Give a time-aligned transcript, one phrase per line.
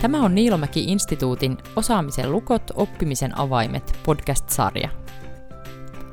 [0.00, 4.88] Tämä on Niilomäki-instituutin Osaamisen lukot, oppimisen avaimet podcast-sarja.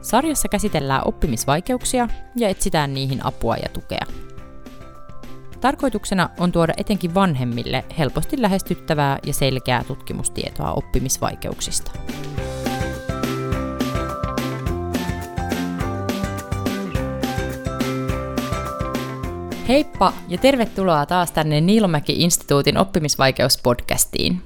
[0.01, 4.05] Sarjassa käsitellään oppimisvaikeuksia ja etsitään niihin apua ja tukea.
[5.61, 11.91] Tarkoituksena on tuoda etenkin vanhemmille helposti lähestyttävää ja selkeää tutkimustietoa oppimisvaikeuksista.
[19.67, 24.41] Heippa ja tervetuloa taas tänne Niilomäki-instituutin oppimisvaikeuspodcastiin.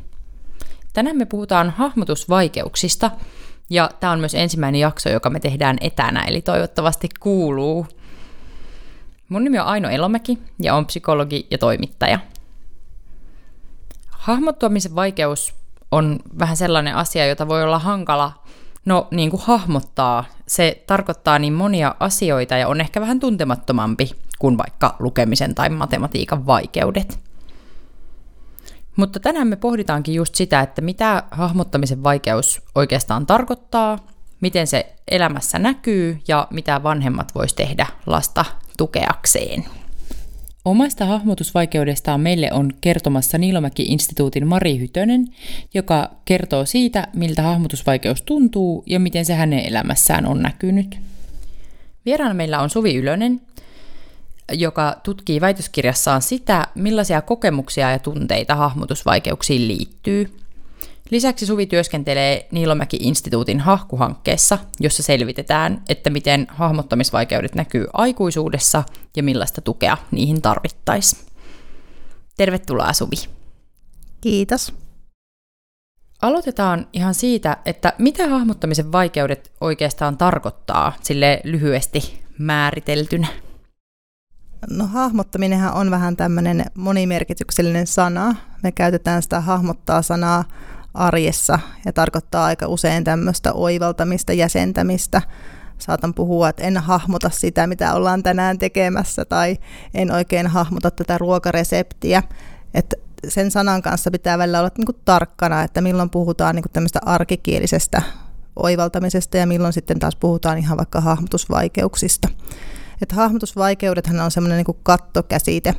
[0.94, 3.12] Tänään me puhutaan hahmotusvaikeuksista
[3.70, 7.88] ja tämä on myös ensimmäinen jakso, joka me tehdään etänä, eli toivottavasti kuuluu.
[9.30, 12.20] Mun nimi on Aino Elomäki ja on psykologi ja toimittaja.
[14.10, 15.56] Hahmottamisen vaikeus
[15.92, 18.34] on vähän sellainen asia, jota voi olla hankala
[18.86, 20.26] no, niin kuin hahmottaa.
[20.48, 24.12] Se tarkoittaa niin monia asioita ja on ehkä vähän tuntemattomampi
[24.42, 27.20] kuin vaikka lukemisen tai matematiikan vaikeudet.
[28.96, 34.00] Mutta tänään me pohditaankin just sitä, että mitä hahmottamisen vaikeus oikeastaan tarkoittaa,
[34.42, 38.46] miten se elämässä näkyy ja mitä vanhemmat vois tehdä lasta
[38.78, 39.66] tukeakseen.
[40.66, 45.28] Omasta hahmotusvaikeudestaan meille on kertomassa Niilomäki-instituutin Mari Hytönen,
[45.74, 51.00] joka kertoo siitä, miltä hahmotusvaikeus tuntuu ja miten se hänen elämässään on näkynyt.
[52.06, 53.42] Vieraana meillä on Suvi Ylönen,
[54.54, 60.38] joka tutkii väitöskirjassaan sitä, millaisia kokemuksia ja tunteita hahmotusvaikeuksiin liittyy.
[61.10, 68.84] Lisäksi Suvi työskentelee Niilomäki-instituutin hahkuhankkeessa, jossa selvitetään, että miten hahmottamisvaikeudet näkyy aikuisuudessa
[69.18, 71.26] ja millaista tukea niihin tarvittaisiin.
[72.38, 73.16] Tervetuloa Suvi.
[74.22, 74.74] Kiitos.
[76.22, 83.28] Aloitetaan ihan siitä, että mitä hahmottamisen vaikeudet oikeastaan tarkoittaa sille lyhyesti määriteltynä.
[84.70, 88.36] No hahmottaminenhan on vähän tämmöinen monimerkityksellinen sana.
[88.64, 90.44] Me käytetään sitä hahmottaa sanaa
[90.94, 95.22] arjessa ja tarkoittaa aika usein tämmöistä oivaltamista, jäsentämistä.
[95.78, 99.58] Saatan puhua, että en hahmota sitä, mitä ollaan tänään tekemässä tai
[99.94, 102.24] en oikein hahmota tätä ruokareseptiä.
[102.74, 102.96] Että
[103.28, 107.00] sen sanan kanssa pitää välillä olla niin kuin tarkkana, että milloin puhutaan niin kuin tämmöistä
[107.06, 108.02] arkikielisestä
[108.56, 112.28] oivaltamisesta ja milloin sitten taas puhutaan ihan vaikka hahmotusvaikeuksista.
[113.02, 115.76] Että hahmotusvaikeudethan on semmoinen niin kattokäsite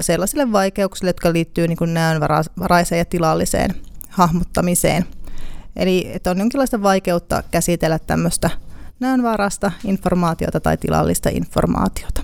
[0.00, 3.74] sellaisille vaikeuksille, jotka liittyy niin näönvaraiseen ja tilalliseen
[4.08, 5.04] hahmottamiseen.
[5.76, 8.50] Eli että on jonkinlaista vaikeutta käsitellä tämmöistä
[9.00, 12.22] näönvarasta informaatiota tai tilallista informaatiota.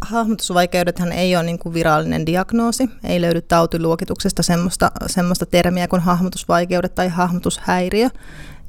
[0.00, 6.94] Hahmotusvaikeudethan ei ole niin kuin virallinen diagnoosi, ei löydy tautiluokituksesta semmoista, semmoista termiä kuin hahmotusvaikeudet
[6.94, 8.10] tai hahmotushäiriö,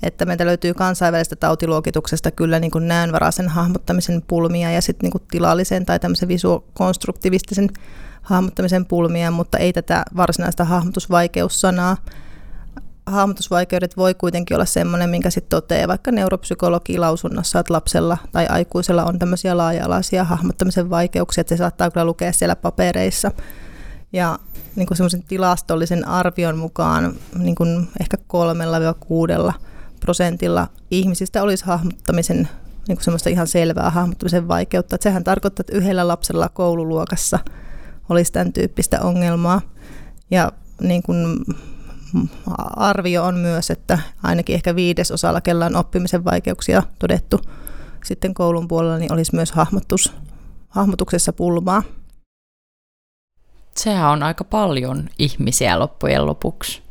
[0.04, 5.86] että meiltä löytyy kansainvälistä tautiluokituksesta kyllä niin kuin näönvaraisen hahmottamisen pulmia ja sitten niin tilallisen
[5.86, 7.70] tai tämmöisen visuokonstruktivistisen
[8.22, 11.98] hahmottamisen pulmia, mutta ei tätä varsinaista hahmotusvaikeussanaa.
[13.06, 19.06] Hahmotusvaikeudet voi kuitenkin olla semmoinen, minkä sitten toteaa vaikka neuropsykologi lausunnossa, että lapsella tai aikuisella
[19.06, 23.32] on tämmöisiä laaja-alaisia hahmottamisen vaikeuksia, että se saattaa kyllä lukea siellä papereissa.
[24.14, 24.40] Ja
[24.76, 29.54] niin kuin semmoisen tilastollisen arvion mukaan niin kuin ehkä kolmella kuudella
[30.08, 32.50] prosentilla ihmisistä olisi hahmottamisen
[32.88, 34.96] niin kuin semmoista ihan selvää hahmottamisen vaikeutta.
[34.96, 37.40] Että sehän tarkoittaa, että yhdellä lapsella koululuokassa–
[38.10, 39.62] olisi tämän tyyppistä ongelmaa.
[40.32, 40.52] Ja
[40.82, 41.46] niin kuin
[42.76, 47.42] arvio on myös, että ainakin ehkä viidesosalla, kellä on oppimisen vaikeuksia todettu
[48.06, 50.14] sitten koulun puolella, niin olisi myös hahmotus,
[50.70, 51.84] hahmotuksessa pulmaa.
[53.76, 56.87] Sehän on aika paljon ihmisiä loppujen lopuksi.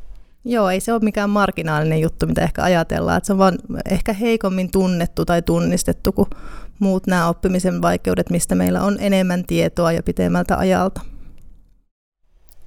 [0.48, 3.16] Joo, ei se ole mikään marginaalinen juttu, mitä ehkä ajatellaan.
[3.16, 3.58] Että se on vaan
[3.90, 6.30] ehkä heikommin tunnettu tai tunnistettu kuin
[6.78, 11.00] muut nämä oppimisen vaikeudet, mistä meillä on enemmän tietoa ja pitemmältä ajalta.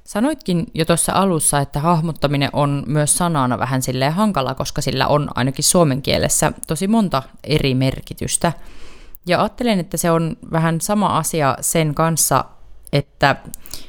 [0.04, 5.30] Sanoitkin jo tuossa alussa, että hahmottaminen on myös sanana vähän silleen hankala, koska sillä on
[5.36, 8.54] ainakin suomen kielessä tosi monta eri merkitystä.
[9.28, 12.46] Ja ajattelen, että se on vähän sama asia sen kanssa,
[12.94, 13.36] että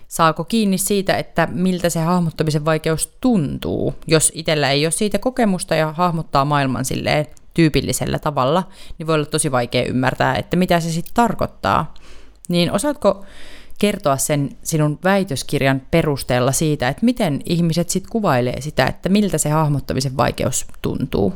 [0.09, 5.75] saako kiinni siitä, että miltä se hahmottamisen vaikeus tuntuu, jos itsellä ei ole siitä kokemusta
[5.75, 8.69] ja hahmottaa maailman silleen tyypillisellä tavalla,
[8.99, 11.95] niin voi olla tosi vaikea ymmärtää, että mitä se sitten tarkoittaa.
[12.49, 13.25] Niin osaatko
[13.79, 19.51] kertoa sen sinun väitöskirjan perusteella siitä, että miten ihmiset sitten kuvailee sitä, että miltä se
[19.51, 21.35] hahmottamisen vaikeus tuntuu?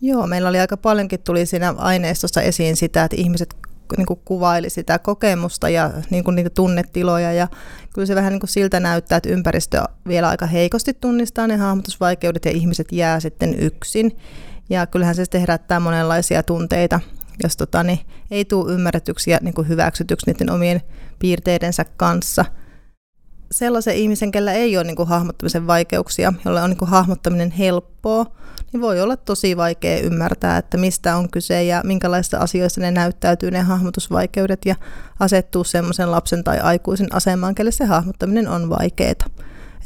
[0.00, 3.54] Joo, meillä oli aika paljonkin tuli siinä aineistossa esiin sitä, että ihmiset
[3.96, 7.48] niin kuin kuvaili sitä kokemusta ja niin kuin niitä tunnetiloja ja
[7.94, 12.44] kyllä se vähän niin kuin siltä näyttää, että ympäristö vielä aika heikosti tunnistaa ne hahmotusvaikeudet
[12.44, 14.16] ja ihmiset jää sitten yksin.
[14.70, 17.00] Ja kyllähän se herättää monenlaisia tunteita,
[17.42, 17.98] jos tota, niin
[18.30, 20.80] ei tule ymmärretyksi ja niin kuin hyväksytyksi niiden omien
[21.18, 22.44] piirteidensä kanssa.
[23.50, 28.26] sellaisen ihmisen, kellä ei ole niin kuin hahmottamisen vaikeuksia, jolle on niin kuin hahmottaminen helppoa,
[28.72, 33.50] niin voi olla tosi vaikea ymmärtää, että mistä on kyse ja minkälaista asioista ne näyttäytyy,
[33.50, 34.74] ne hahmotusvaikeudet, ja
[35.20, 38.92] asettuu semmoisen lapsen tai aikuisen asemaan, kelle se hahmottaminen on vaikeaa.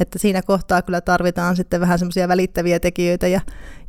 [0.01, 3.41] Että siinä kohtaa kyllä tarvitaan sitten vähän semmoisia välittäviä tekijöitä ja,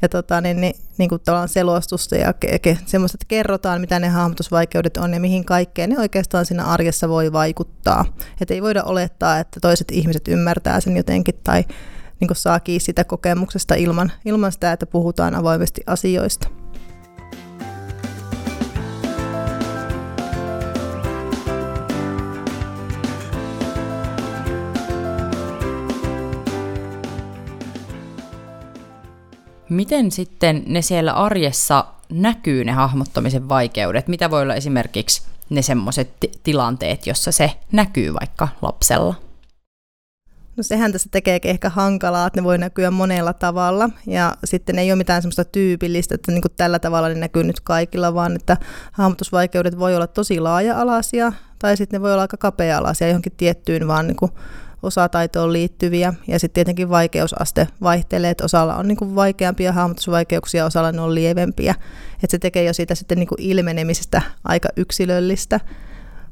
[0.02, 4.10] ja tota, niin, niin, niin kuin selostusta ja ke, ke, semmoista, että kerrotaan, mitä ne
[4.10, 8.06] hahmotusvaikeudet on ja mihin kaikkeen ne oikeastaan siinä arjessa voi vaikuttaa.
[8.42, 11.64] Että ei voida olettaa, että toiset ihmiset ymmärtää sen jotenkin tai
[12.20, 16.48] niin saa kiinni sitä kokemuksesta ilman, ilman sitä, että puhutaan avoimesti asioista.
[29.70, 34.08] Miten sitten ne siellä arjessa näkyy ne hahmottamisen vaikeudet?
[34.08, 39.27] Mitä voi olla esimerkiksi ne semmoiset t- tilanteet, jossa se näkyy vaikka lapsella?
[40.58, 43.90] No sehän tässä tekee ehkä hankalaa, että ne voi näkyä monella tavalla.
[44.08, 47.60] Ja sitten ei ole mitään semmoista tyypillistä, että niin kuin tällä tavalla ne näkyy nyt
[47.60, 48.58] kaikilla, vaan että
[48.92, 54.08] hahmotusvaikeudet voi olla tosi laaja-alaisia tai sitten ne voi olla aika kapea-alaisia johonkin tiettyyn vaan
[54.08, 54.32] niin kuin
[54.84, 56.14] osataitoon liittyviä.
[56.28, 61.16] Ja sitten tietenkin vaikeusaste vaihtelee, että osalla on niin kuin vaikeampia hahmotusvaikeuksia, osalla ne on
[61.16, 61.76] lievempiä,
[62.14, 65.60] että se tekee jo siitä sitten niin kuin ilmenemisestä aika yksilöllistä.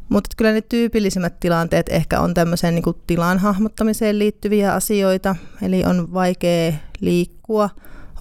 [0.09, 5.83] Mutta kyllä ne tyypillisimmät tilanteet ehkä on tämmöiseen niin kuin tilan hahmottamiseen liittyviä asioita, eli
[5.83, 7.69] on vaikea liikkua,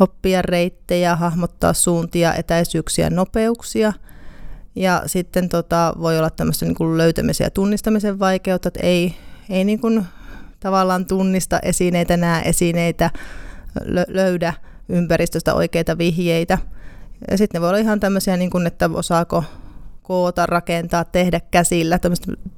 [0.00, 3.92] oppia reittejä, hahmottaa suuntia, etäisyyksiä, nopeuksia.
[4.76, 9.14] Ja sitten tota, voi olla tämmöistä niin kuin löytämisen ja tunnistamisen vaikeutta, että ei,
[9.50, 10.04] ei niin kuin
[10.60, 13.10] tavallaan tunnista esineitä, näe esineitä,
[14.08, 14.54] löydä
[14.88, 16.58] ympäristöstä oikeita vihjeitä.
[17.31, 19.44] Ja sitten ne voi olla ihan tämmöisiä, niin kuin, että osaako
[20.04, 21.98] koota, rakentaa, tehdä käsillä,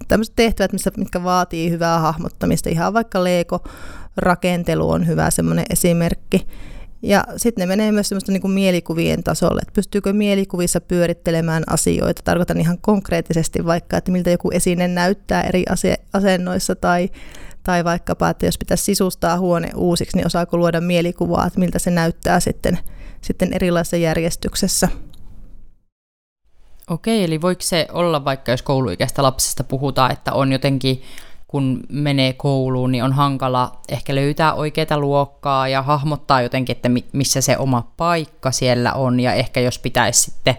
[0.08, 2.70] tämmöiset tehtävät, missä, mitkä vaatii hyvää hahmottamista.
[2.70, 6.46] Ihan vaikka Lego-rakentelu on hyvä semmoinen esimerkki.
[7.02, 12.22] Ja sitten ne menee myös semmoista niin kuin mielikuvien tasolle, että pystyykö mielikuvissa pyörittelemään asioita.
[12.24, 15.64] Tarkoitan ihan konkreettisesti vaikka, että miltä joku esine näyttää eri
[16.12, 17.08] asennoissa tai,
[17.62, 21.90] tai vaikkapa, että jos pitäisi sisustaa huone uusiksi, niin osaako luoda mielikuvaa, että miltä se
[21.90, 22.78] näyttää sitten,
[23.20, 24.88] sitten erilaisessa järjestyksessä.
[26.90, 31.02] Okei, eli voiko se olla vaikka, jos kouluikäistä lapsesta puhutaan, että on jotenkin
[31.48, 37.40] kun menee kouluun, niin on hankala ehkä löytää oikeaa luokkaa ja hahmottaa jotenkin, että missä
[37.40, 39.20] se oma paikka siellä on.
[39.20, 40.56] Ja ehkä jos pitäisi sitten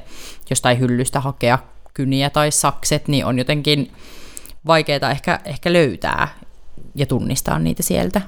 [0.50, 1.60] jostain hyllystä hakea
[1.94, 3.92] kyniä tai sakset, niin on jotenkin
[4.68, 6.28] vaikeaa ehkä, ehkä löytää
[6.96, 8.22] ja tunnistaa niitä sieltä.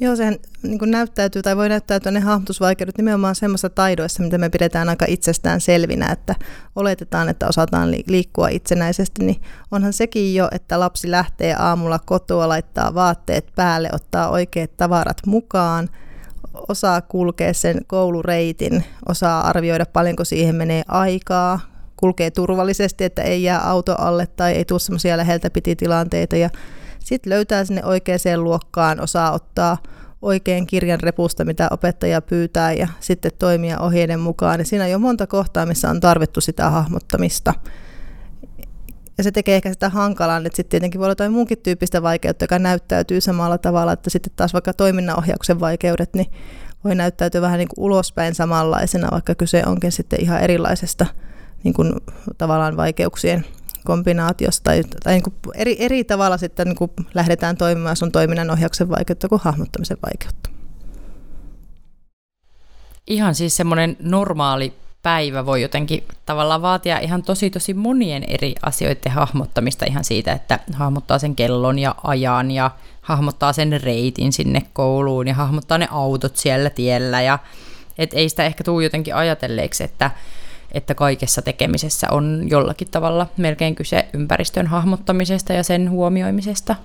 [0.00, 4.88] Joo, sehän niin näyttäytyy tai voi näyttäytyä ne hahmotusvaikeudet nimenomaan semmoisessa taidoissa, mitä me pidetään
[4.88, 6.34] aika itsestään selvinä, että
[6.76, 12.94] oletetaan, että osataan liikkua itsenäisesti, niin onhan sekin jo, että lapsi lähtee aamulla kotoa, laittaa
[12.94, 15.88] vaatteet päälle, ottaa oikeat tavarat mukaan,
[16.68, 21.60] osaa kulkea sen koulureitin, osaa arvioida paljonko siihen menee aikaa,
[21.96, 26.50] kulkee turvallisesti, että ei jää auto alle tai ei tule semmoisia läheltä piti tilanteita ja
[27.04, 29.78] sitten löytää sinne oikeaan luokkaan, osaa ottaa
[30.22, 34.58] oikein kirjan repusta, mitä opettaja pyytää ja sitten toimia ohjeiden mukaan.
[34.58, 37.54] Niin siinä on jo monta kohtaa, missä on tarvittu sitä hahmottamista.
[39.18, 42.44] Ja se tekee ehkä sitä hankalaa, että sitten tietenkin voi olla jotain muunkin tyyppistä vaikeutta,
[42.44, 46.26] joka näyttäytyy samalla tavalla, että sitten taas vaikka toiminnanohjauksen vaikeudet, niin
[46.84, 51.06] voi näyttäytyä vähän niin kuin ulospäin samanlaisena, vaikka kyse onkin sitten ihan erilaisesta
[51.64, 51.92] niin kuin
[52.38, 53.44] tavallaan vaikeuksien
[53.84, 58.50] kombinaatiosta tai, tai niin kuin eri, eri tavalla sitten niin kuin lähdetään toimimaan sun toiminnan
[58.50, 60.50] ohjauksen vaikeutta kuin hahmottamisen vaikeutta.
[63.06, 64.72] Ihan siis semmoinen normaali
[65.02, 70.58] päivä voi jotenkin tavallaan vaatia ihan tosi tosi monien eri asioiden hahmottamista ihan siitä, että
[70.72, 72.70] hahmottaa sen kellon ja ajan ja
[73.02, 77.38] hahmottaa sen reitin sinne kouluun ja hahmottaa ne autot siellä tiellä ja
[77.98, 80.10] et ei sitä ehkä tule jotenkin ajatelleeksi, että
[80.72, 86.76] että kaikessa tekemisessä on jollakin tavalla melkein kyse ympäristön hahmottamisesta ja sen huomioimisesta.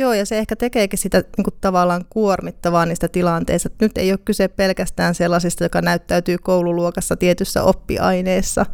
[0.00, 3.68] Joo, ja se ehkä tekeekin sitä niin kuin tavallaan kuormittavaa niistä tilanteista.
[3.80, 8.66] Nyt ei ole kyse pelkästään sellaisista, joka näyttäytyy koululuokassa tietyssä oppiaineessa,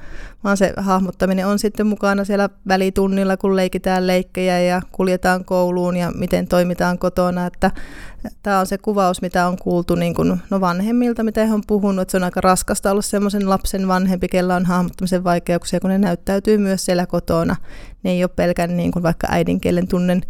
[0.44, 6.12] vaan se hahmottaminen on sitten mukana siellä välitunnilla, kun leikitään leikkejä ja kuljetaan kouluun ja
[6.14, 7.46] miten toimitaan kotona.
[7.46, 7.70] Että
[8.42, 12.02] tämä on se kuvaus, mitä on kuultu niin kuin, no vanhemmilta, mitä he on puhunut,
[12.02, 15.98] että se on aika raskasta olla semmoisen lapsen vanhempi, kellä on hahmottamisen vaikeuksia, kun ne
[15.98, 17.56] näyttäytyy myös siellä kotona.
[18.02, 20.22] Ne ei ole pelkän niin kuin vaikka äidinkielen tunnen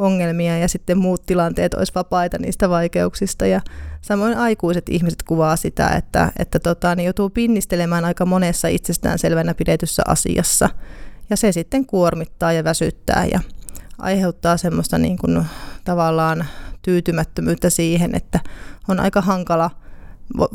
[0.00, 3.46] ongelmia ja sitten muut tilanteet olisi vapaita niistä vaikeuksista.
[3.46, 3.60] Ja
[4.00, 9.54] samoin aikuiset ihmiset kuvaa sitä, että, että tota, niin joutuu pinnistelemään aika monessa itsestään selvänä
[9.54, 10.70] pidetyssä asiassa.
[11.30, 13.40] Ja se sitten kuormittaa ja väsyttää ja
[13.98, 15.44] aiheuttaa semmoista niin kuin
[15.84, 16.44] tavallaan
[16.82, 18.40] tyytymättömyyttä siihen, että
[18.88, 19.70] on aika hankala,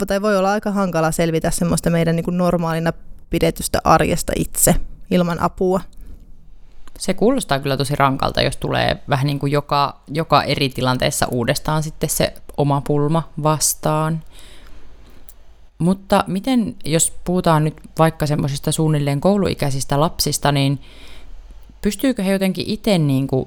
[0.08, 2.94] tai voi olla aika hankala selvitä semmoista meidän niin kuin normaalina
[3.30, 4.76] pidetystä arjesta itse
[5.12, 5.82] ilman apua.
[7.00, 11.84] Se kuulostaa kyllä tosi rankalta, jos tulee vähän niin kuin joka, joka eri tilanteessa uudestaan
[11.84, 14.24] sitten se oma pulma vastaan.
[15.78, 20.80] Mutta miten, jos puhutaan nyt vaikka semmoisista suunnilleen kouluikäisistä lapsista, niin
[21.82, 23.46] pystyykö he jotenkin itse niin kuin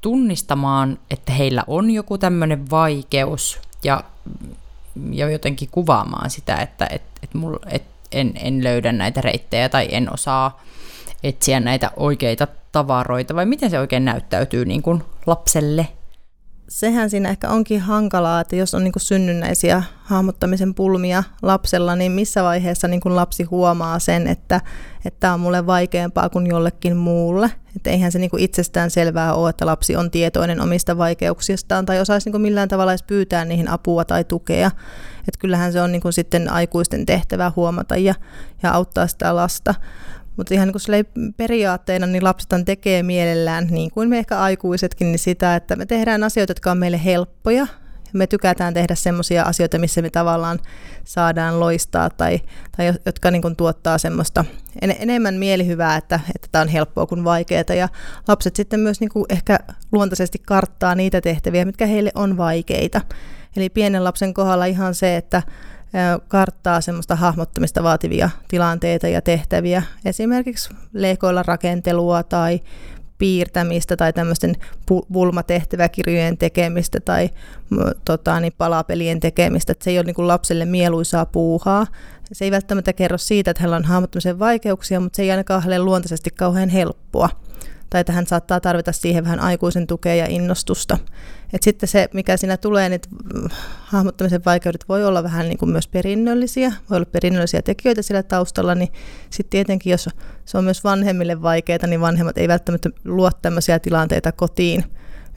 [0.00, 4.04] tunnistamaan, että heillä on joku tämmöinen vaikeus ja,
[5.10, 9.88] ja jotenkin kuvaamaan sitä, että et, et mul, et en, en löydä näitä reittejä tai
[9.90, 10.62] en osaa
[11.22, 12.46] etsiä näitä oikeita
[12.78, 15.88] tavaroita, vai miten se oikein näyttäytyy niin kuin lapselle?
[16.68, 22.42] sehän siinä ehkä onkin hankalaa, että jos on niin synnynnäisiä hahmottamisen pulmia lapsella, niin missä
[22.42, 24.60] vaiheessa niin lapsi huomaa sen, että
[25.20, 27.50] tämä on mulle vaikeampaa kuin jollekin muulle.
[27.76, 32.30] Että eihän se niin itsestään selvää ole, että lapsi on tietoinen omista vaikeuksistaan tai osaisi
[32.30, 34.70] niin millään tavalla edes pyytää niihin apua tai tukea.
[35.18, 38.14] Että kyllähän se on niin sitten aikuisten tehtävä huomata ja,
[38.62, 39.74] ja auttaa sitä lasta.
[40.38, 45.56] Mutta ihan niin periaatteena niin lapsethan tekee mielellään, niin kuin me ehkä aikuisetkin, niin sitä,
[45.56, 47.66] että me tehdään asioita, jotka on meille helppoja.
[48.12, 50.58] Me tykätään tehdä semmoisia asioita, missä me tavallaan
[51.04, 52.40] saadaan loistaa tai,
[52.76, 54.44] tai jotka niin tuottaa semmoista
[54.82, 57.74] en, enemmän mielihyvää, että, että on helppoa kuin vaikeaa.
[57.78, 57.88] Ja
[58.28, 59.58] lapset sitten myös niin ehkä
[59.92, 63.00] luontaisesti karttaa niitä tehtäviä, mitkä heille on vaikeita.
[63.56, 65.42] Eli pienen lapsen kohdalla ihan se, että
[66.28, 72.60] karttaa semmoista hahmottamista vaativia tilanteita ja tehtäviä, esimerkiksi leikoilla rakentelua tai
[73.18, 74.56] piirtämistä tai tämmöisten
[75.12, 77.30] pulmatehtäväkirjojen tekemistä tai
[78.04, 81.86] tota, niin palapelien tekemistä, että se ei ole niin lapselle mieluisaa puuhaa.
[82.32, 85.84] Se ei välttämättä kerro siitä, että hänellä on hahmottamisen vaikeuksia, mutta se ei ainakaan hänelle
[85.84, 87.28] luontaisesti kauhean helppoa
[87.90, 90.98] tai että hän saattaa tarvita siihen vähän aikuisen tukea ja innostusta.
[91.52, 93.00] Et sitten se, mikä siinä tulee, niin
[93.80, 98.74] hahmottamisen vaikeudet voi olla vähän niin kuin myös perinnöllisiä, voi olla perinnöllisiä tekijöitä sillä taustalla,
[98.74, 98.92] niin
[99.30, 100.08] sitten tietenkin, jos
[100.44, 104.84] se on myös vanhemmille vaikeaa, niin vanhemmat ei välttämättä luo tämmöisiä tilanteita kotiin.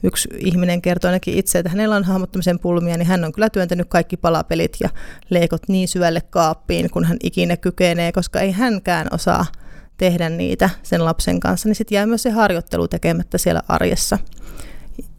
[0.02, 3.88] Yksi ihminen kertoi ainakin itse, että hänellä on hahmottamisen pulmia, niin hän on kyllä työntänyt
[3.88, 4.88] kaikki palapelit ja
[5.30, 9.46] leikot niin syvälle kaappiin, kun hän ikinä kykenee, koska ei hänkään osaa
[9.96, 14.18] tehdä niitä sen lapsen kanssa, niin sitten jää myös se harjoittelu tekemättä siellä arjessa.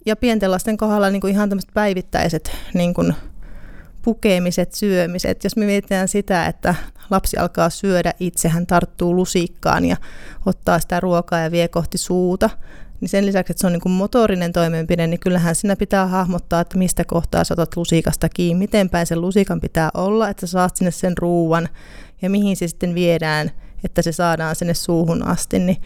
[0.06, 3.13] Ja pienten lasten kohdalla niin kuin ihan tämmöiset päivittäiset niin kuin
[4.01, 5.44] pukemiset, syömiset.
[5.44, 6.75] Jos me mietitään sitä, että
[7.10, 9.98] lapsi alkaa syödä itse, hän tarttuu lusikkaan ja
[10.46, 12.50] ottaa sitä ruokaa ja vie kohti suuta,
[13.01, 16.62] niin sen lisäksi, että se on niin kuin motorinen toimenpide, niin kyllähän siinä pitää hahmottaa,
[16.62, 20.51] että mistä kohtaa sä otat lusikasta kiinni, miten päin sen lusikan pitää olla, että sä
[20.51, 21.70] saat sinne sen ruuan
[22.22, 23.51] ja mihin se sitten viedään
[23.84, 25.78] että se saadaan sinne suuhun asti, niin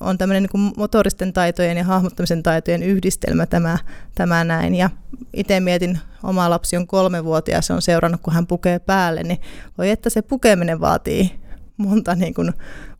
[0.00, 3.78] on tämmöinen niin motoristen taitojen ja hahmottamisen taitojen yhdistelmä tämä,
[4.14, 4.74] tämä näin.
[4.74, 4.90] Ja
[5.32, 9.40] itse mietin, oma lapsi on kolmevuotias, se on seurannut, kun hän pukee päälle, niin
[9.78, 11.40] voi että se pukeminen vaatii
[11.76, 12.52] monta niin kuin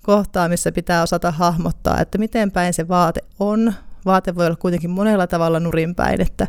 [0.03, 3.75] kohtaa, missä pitää osata hahmottaa, että miten päin se vaate on.
[4.05, 6.47] Vaate voi olla kuitenkin monella tavalla nurinpäin, että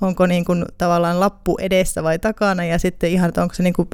[0.00, 3.74] onko niin kuin tavallaan lappu edessä vai takana ja sitten ihan, että onko se niin
[3.74, 3.88] kuin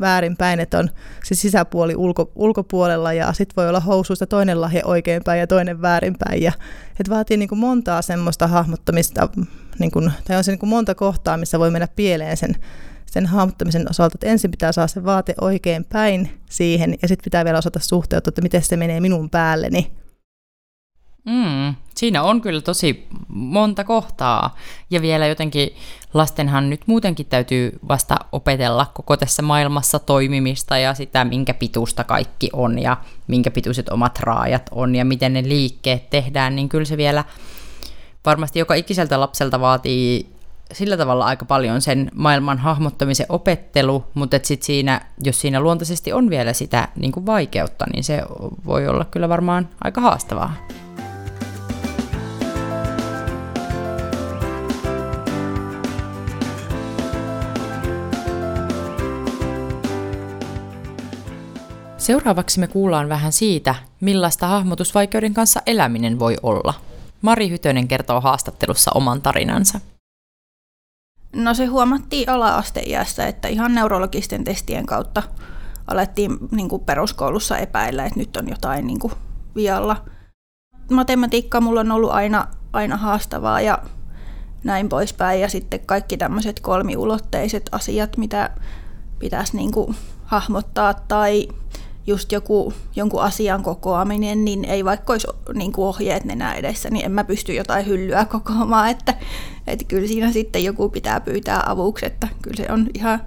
[0.00, 0.90] väärinpäin, että on
[1.24, 6.42] se sisäpuoli ulko, ulkopuolella ja sitten voi olla housuista toinen lahje oikeinpäin ja toinen väärinpäin
[6.42, 6.52] ja
[7.00, 9.28] että vaatii niin kuin montaa semmoista hahmottamista
[9.78, 12.56] niin kuin, tai on se niin kuin monta kohtaa, missä voi mennä pieleen sen
[13.14, 17.44] sen hahmottamisen osalta, että ensin pitää saada se vaate oikein päin siihen ja sitten pitää
[17.44, 19.92] vielä osata suhteuttaa, että miten se menee minun päälleni.
[21.24, 24.56] Mm, siinä on kyllä tosi monta kohtaa.
[24.90, 25.74] Ja vielä jotenkin
[26.14, 32.50] lastenhan nyt muutenkin täytyy vasta opetella koko tässä maailmassa toimimista ja sitä, minkä pituusta kaikki
[32.52, 36.96] on ja minkä pituiset omat raajat on ja miten ne liikkeet tehdään, niin kyllä se
[36.96, 37.24] vielä
[38.26, 40.34] varmasti joka ikiseltä lapselta vaatii
[40.72, 46.30] sillä tavalla aika paljon sen maailman hahmottamisen opettelu, mutta sit siinä, jos siinä luontaisesti on
[46.30, 48.22] vielä sitä niin kuin vaikeutta, niin se
[48.66, 50.54] voi olla kyllä varmaan aika haastavaa.
[62.04, 66.74] Seuraavaksi me kuullaan vähän siitä, millaista hahmotusvaikeuden kanssa eläminen voi olla.
[67.22, 69.80] Mari Hytönen kertoo haastattelussa oman tarinansa.
[71.36, 75.22] No se huomattiin ala-asteiässä, että ihan neurologisten testien kautta
[75.86, 79.12] alettiin niin kuin peruskoulussa epäillä, että nyt on jotain niin kuin
[79.54, 80.04] vialla.
[80.90, 83.78] Matematiikka mulla on ollut aina, aina haastavaa ja
[84.64, 85.40] näin poispäin.
[85.40, 88.50] Ja sitten kaikki tämmöiset kolmiulotteiset asiat, mitä
[89.18, 91.48] pitäisi niin kuin hahmottaa tai
[92.06, 97.04] just joku, jonkun asian kokoaminen, niin ei vaikka olisi niin kuin ohjeet nenä edessä, niin
[97.04, 99.14] en mä pysty jotain hyllyä kokoamaan, että,
[99.66, 103.20] että kyllä siinä sitten joku pitää pyytää avuksi, että kyllä se on ihan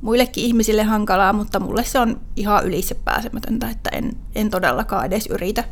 [0.00, 5.26] muillekin ihmisille hankalaa, mutta mulle se on ihan ylitse pääsemätöntä, että en, en todellakaan edes
[5.26, 5.64] yritä,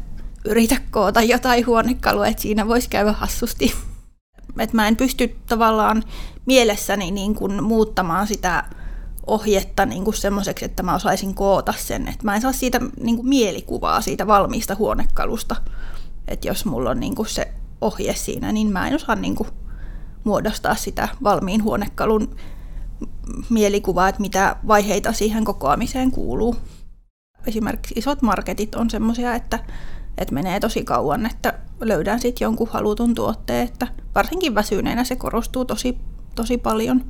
[0.44, 3.72] yritä koota jotain huonekalua, että siinä voisi käydä hassusti.
[4.58, 6.02] Et mä en pysty tavallaan
[6.46, 8.64] mielessäni niin kuin muuttamaan sitä
[9.26, 12.08] ohjetta niin kuin semmoiseksi, että mä osaisin koota sen.
[12.08, 15.56] Et mä en saa siitä niin kuin mielikuvaa siitä valmiista huonekalusta.
[16.28, 19.48] Että jos mulla on niin kuin se ohje siinä, niin mä en osaa niin kuin
[20.24, 22.36] muodostaa sitä valmiin huonekalun
[23.50, 26.56] mielikuvaa, että mitä vaiheita siihen kokoamiseen kuuluu.
[27.46, 29.58] Esimerkiksi isot marketit on semmoisia, että,
[30.18, 35.64] että menee tosi kauan, että löydän sitten jonkun halutun tuotteen, että varsinkin väsyneenä se korostuu
[35.64, 35.98] tosi,
[36.34, 37.04] tosi paljon,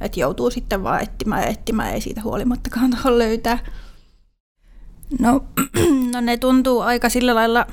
[0.00, 3.58] että joutuu sitten vaan etsimään ja etsimään, ei siitä huolimattakaan tuohon löytää.
[5.18, 5.44] No,
[6.12, 7.66] no ne tuntuu aika sillä lailla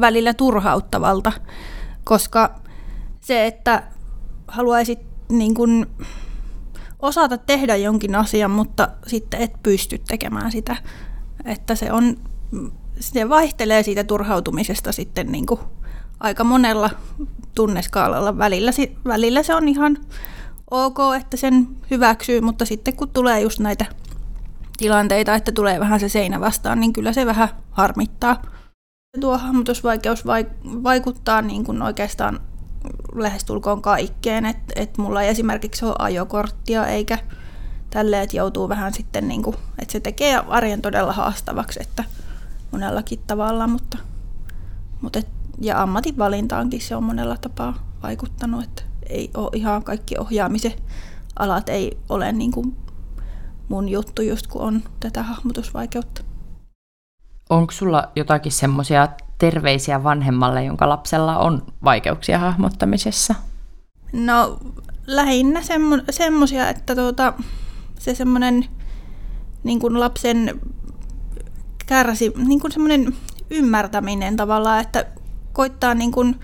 [0.00, 1.32] välillä turhauttavalta,
[2.04, 2.60] koska
[3.20, 3.82] se, että
[4.48, 5.86] haluaisit niin kuin
[7.02, 10.76] osata tehdä jonkin asian, mutta sitten et pysty tekemään sitä.
[11.44, 12.16] Että se on,
[13.00, 15.60] se vaihtelee siitä turhautumisesta sitten niin kuin
[16.20, 16.90] aika monella
[17.54, 18.38] tunneskaalalla.
[18.38, 18.70] Välillä,
[19.04, 19.98] välillä se on ihan
[20.70, 23.86] ok, että sen hyväksyy, mutta sitten kun tulee just näitä
[24.76, 28.42] tilanteita, että tulee vähän se seinä vastaan, niin kyllä se vähän harmittaa.
[29.20, 30.26] Tuo hahmotusvaikeus
[30.82, 32.40] vaikuttaa niin kuin oikeastaan
[33.14, 37.18] lähestulkoon kaikkeen, että et mulla ei esimerkiksi ole ajokorttia eikä
[37.90, 42.04] tälleen, että joutuu vähän sitten, niin kuin, että se tekee arjen todella haastavaksi, että
[42.72, 43.98] monellakin tavalla, mutta,
[45.00, 45.28] mutta et,
[45.60, 50.72] ja ammatinvalintaankin se on monella tapaa vaikuttanut, että ei ole ihan kaikki ohjaamisen
[51.38, 52.76] alat ei ole niin kuin
[53.68, 56.22] mun juttu just kun on tätä hahmotusvaikeutta.
[57.50, 63.34] Onko sulla jotakin semmoisia terveisiä vanhemmalle, jonka lapsella on vaikeuksia hahmottamisessa?
[64.12, 64.58] No
[65.06, 67.32] lähinnä semmo- semmoisia, että tuota,
[67.98, 68.64] se semmoinen
[69.64, 70.60] niin kuin lapsen
[71.86, 73.16] kärsi, niin kuin semmoinen
[73.50, 75.06] ymmärtäminen tavallaan, että
[75.52, 76.40] koittaa niin kuin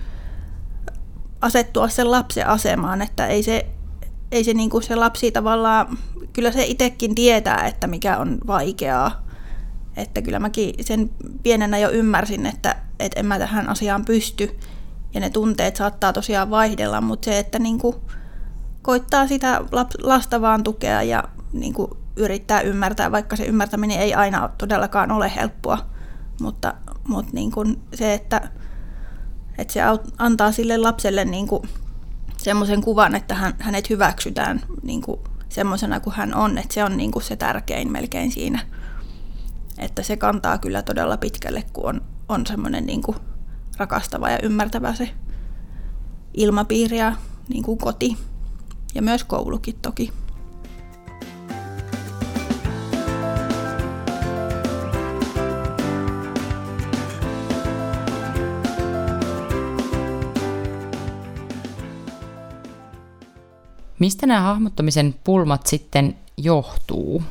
[1.43, 3.65] asettua sen lapsen asemaan, että ei se,
[4.31, 5.97] ei se, niin kuin se lapsi tavallaan,
[6.33, 9.23] kyllä se itsekin tietää, että mikä on vaikeaa,
[9.97, 11.09] että kyllä mäkin sen
[11.43, 14.59] pienenä jo ymmärsin, että, että en mä tähän asiaan pysty.
[15.13, 17.95] Ja ne tunteet saattaa tosiaan vaihdella, mutta se, että niin kuin
[18.81, 19.61] koittaa sitä
[20.03, 25.31] lasta vaan tukea ja niin kuin yrittää ymmärtää, vaikka se ymmärtäminen ei aina todellakaan ole
[25.35, 25.77] helppoa.
[26.41, 26.73] Mutta,
[27.07, 28.49] mutta niin kuin se, että,
[29.57, 29.79] että se
[30.17, 31.47] antaa sille lapselle niin
[32.37, 36.97] semmoisen kuvan, että hän, hänet hyväksytään niin kuin semmoisena kuin hän on, että se on
[36.97, 38.59] niin kuin se tärkein melkein siinä.
[39.77, 43.17] Että se kantaa kyllä todella pitkälle, kun on, on semmoinen niin kuin
[43.77, 45.09] rakastava ja ymmärtävä se
[46.33, 47.15] ilmapiiri ja
[47.49, 48.17] niin kuin koti.
[48.95, 50.13] Ja myös koulukin toki.
[64.03, 67.23] Mistä nämä hahmottamisen pulmat sitten johtuu?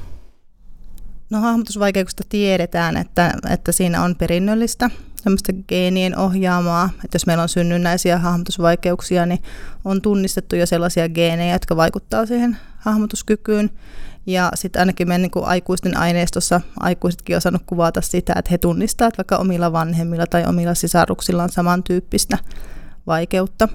[1.31, 7.49] No hahmotusvaikeuksista tiedetään, että, että siinä on perinnöllistä semmoista geenien ohjaamaa, että jos meillä on
[7.49, 9.43] synnynnäisiä hahmotusvaikeuksia, niin
[9.85, 13.71] on tunnistettu jo sellaisia geenejä, jotka vaikuttaa siihen hahmotuskykyyn.
[14.27, 19.19] Ja sitten ainakin meidän niin aikuisten aineistossa aikuisetkin on osannut kuvata sitä, että he tunnistavat,
[19.19, 22.39] vaikka omilla vanhemmilla tai omilla sisaruksilla on samantyyppistä
[23.07, 23.69] vaikeutta.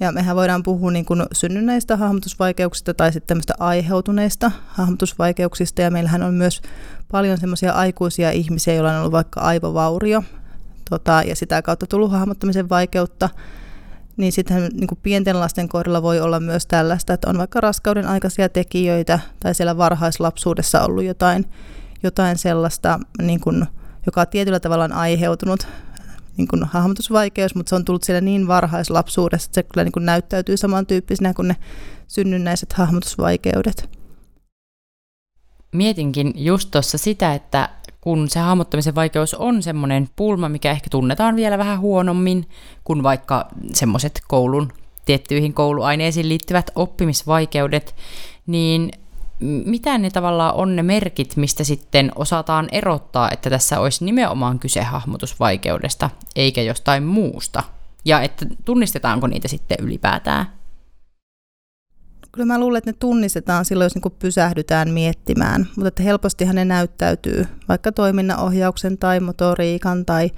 [0.00, 5.82] Ja mehän voidaan puhua niin kuin synnynnäistä hahmotusvaikeuksista tai sitten tämmöistä aiheutuneista hahmotusvaikeuksista.
[5.82, 6.62] Ja meillähän on myös
[7.10, 10.22] paljon semmoisia aikuisia ihmisiä, joilla on ollut vaikka aivovaurio
[10.90, 13.28] tota, ja sitä kautta tullut hahmottamisen vaikeutta.
[14.16, 18.06] Niin sitten niin kuin pienten lasten kohdalla voi olla myös tällaista, että on vaikka raskauden
[18.06, 21.44] aikaisia tekijöitä tai siellä varhaislapsuudessa ollut jotain,
[22.02, 23.66] jotain sellaista, niin kuin,
[24.06, 25.66] joka tietyllä tavalla on aiheutunut
[26.38, 30.06] niin kuin hahmotusvaikeus, mutta se on tullut siellä niin varhaislapsuudessa, että se kyllä niin kuin
[30.06, 31.56] näyttäytyy samantyyppisenä kuin ne
[32.08, 33.90] synnynnäiset hahmotusvaikeudet.
[35.72, 37.68] Mietinkin just tuossa sitä, että
[38.00, 42.48] kun se hahmottamisen vaikeus on semmoinen pulma, mikä ehkä tunnetaan vielä vähän huonommin
[42.84, 44.72] kuin vaikka semmoiset koulun
[45.04, 47.94] tiettyihin kouluaineisiin liittyvät oppimisvaikeudet,
[48.46, 48.90] niin
[49.40, 54.82] mitä ne tavallaan on ne merkit, mistä sitten osataan erottaa, että tässä olisi nimenomaan kyse
[54.82, 57.62] hahmotusvaikeudesta, eikä jostain muusta?
[58.04, 60.46] Ja että tunnistetaanko niitä sitten ylipäätään?
[62.32, 66.64] Kyllä mä luulen, että ne tunnistetaan silloin, jos niin pysähdytään miettimään, mutta että helpostihan ne
[66.64, 70.30] näyttäytyy vaikka toiminnanohjauksen tai motoriikan tai,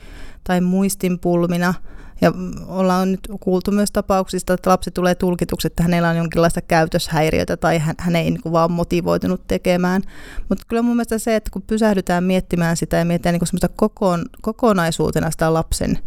[0.45, 1.75] tai muistinpulmina.
[2.21, 2.33] Ja
[2.67, 7.79] ollaan nyt kuultu myös tapauksista, että lapsi tulee tulkituksi, että hänellä on jonkinlaista käytöshäiriötä tai
[7.79, 10.03] hän, hän ei niin kuin vaan motivoitunut tekemään.
[10.49, 14.25] Mutta kyllä mun mielestä se, että kun pysähdytään miettimään sitä ja mietitään niin semmoista kokoon,
[14.43, 15.99] kokonaisuutena sitä lapsen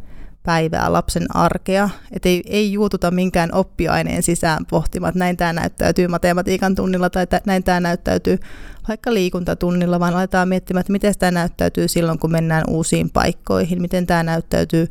[0.43, 6.07] päivää, lapsen arkea, että ei, ei juututa minkään oppiaineen sisään pohtimaan, että näin tämä näyttäytyy
[6.07, 8.37] matematiikan tunnilla tai t- näin tämä näyttäytyy
[8.87, 14.07] vaikka liikuntatunnilla, vaan aletaan miettimään, että miten tämä näyttäytyy silloin, kun mennään uusiin paikkoihin, miten
[14.07, 14.87] tämä näyttäytyy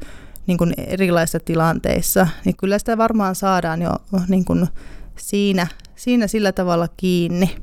[0.47, 3.91] niin kuin erilaisissa tilanteissa, niin kyllä sitä varmaan saadaan jo
[4.29, 4.67] niin kuin
[5.17, 7.57] siinä, siinä sillä tavalla kiinni.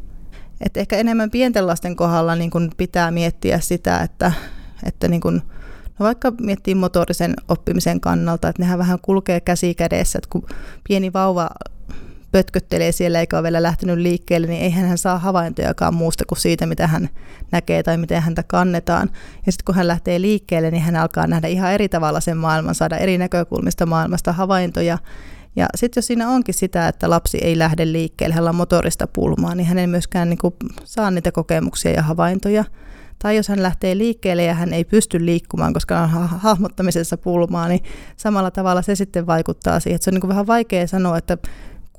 [0.62, 4.32] Et ehkä enemmän pienten lasten kohdalla niin kuin pitää miettiä sitä, että,
[4.84, 5.42] että niin kuin,
[6.00, 10.46] no vaikka miettii motorisen oppimisen kannalta, että nehän vähän kulkee käsi kädessä, että kun
[10.88, 11.50] pieni vauva
[12.32, 16.66] pötköttelee siellä eikä ole vielä lähtenyt liikkeelle, niin eihän hän saa havaintojakaan muusta kuin siitä,
[16.66, 17.10] mitä hän
[17.52, 19.10] näkee tai miten häntä kannetaan.
[19.46, 22.76] Ja sitten kun hän lähtee liikkeelle, niin hän alkaa nähdä ihan eri tavalla sen maailman,
[22.76, 24.98] saada eri näkökulmista maailmasta havaintoja.
[25.56, 29.56] Ja sitten jos siinä onkin sitä, että lapsi ei lähde liikkeelle, hänellä on motorista pulmaa,
[29.56, 32.66] niin hän ei myöskään niin kuin saa niitä kokemuksia ja havaintoja.
[33.20, 37.84] Tai jos hän lähtee liikkeelle ja hän ei pysty liikkumaan, koska on hahmottamisessa pulmaa, niin
[38.18, 39.96] samalla tavalla se sitten vaikuttaa siihen.
[39.96, 41.38] Että se on niin kuin vähän vaikea sanoa, että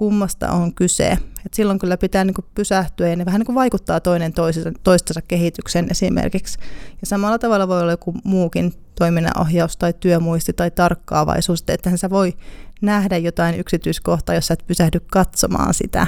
[0.00, 1.18] kummasta on kyse.
[1.46, 4.72] Et silloin kyllä pitää niin kuin pysähtyä ja ne vähän niin kuin vaikuttaa toinen toisensa,
[4.82, 6.58] toistensa kehityksen esimerkiksi.
[7.00, 12.32] Ja samalla tavalla voi olla joku muukin toiminnanohjaus tai työmuisti tai tarkkaavaisuus, että sä voi
[12.82, 16.06] nähdä jotain yksityiskohtaa, jos sä et pysähdy katsomaan sitä.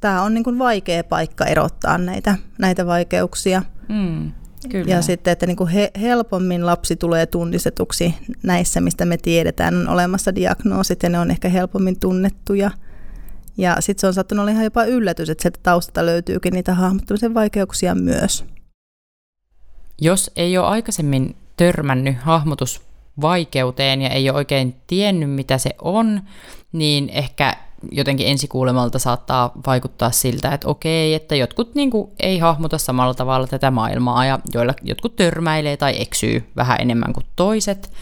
[0.00, 3.62] Tämä on niin kuin vaikea paikka erottaa näitä, näitä vaikeuksia.
[3.88, 4.32] Mm.
[4.70, 4.90] Kyllä.
[4.90, 9.88] Ja sitten, että niin kuin he, helpommin lapsi tulee tunnistetuksi näissä, mistä me tiedetään, on
[9.88, 12.70] olemassa diagnoosit ja ne on ehkä helpommin tunnettuja.
[13.56, 17.34] Ja sitten se on saattanut olla ihan jopa yllätys, että sieltä taustalta löytyykin niitä hahmottamisen
[17.34, 18.44] vaikeuksia myös.
[20.00, 26.22] Jos ei ole aikaisemmin törmännyt hahmotusvaikeuteen ja ei ole oikein tiennyt, mitä se on,
[26.72, 27.56] niin ehkä
[27.92, 33.46] jotenkin ensikuulemalta saattaa vaikuttaa siltä, että okei, että jotkut niin kuin, ei hahmota samalla tavalla
[33.46, 37.92] tätä maailmaa ja joilla jotkut törmäilee tai eksyy vähän enemmän kuin toiset.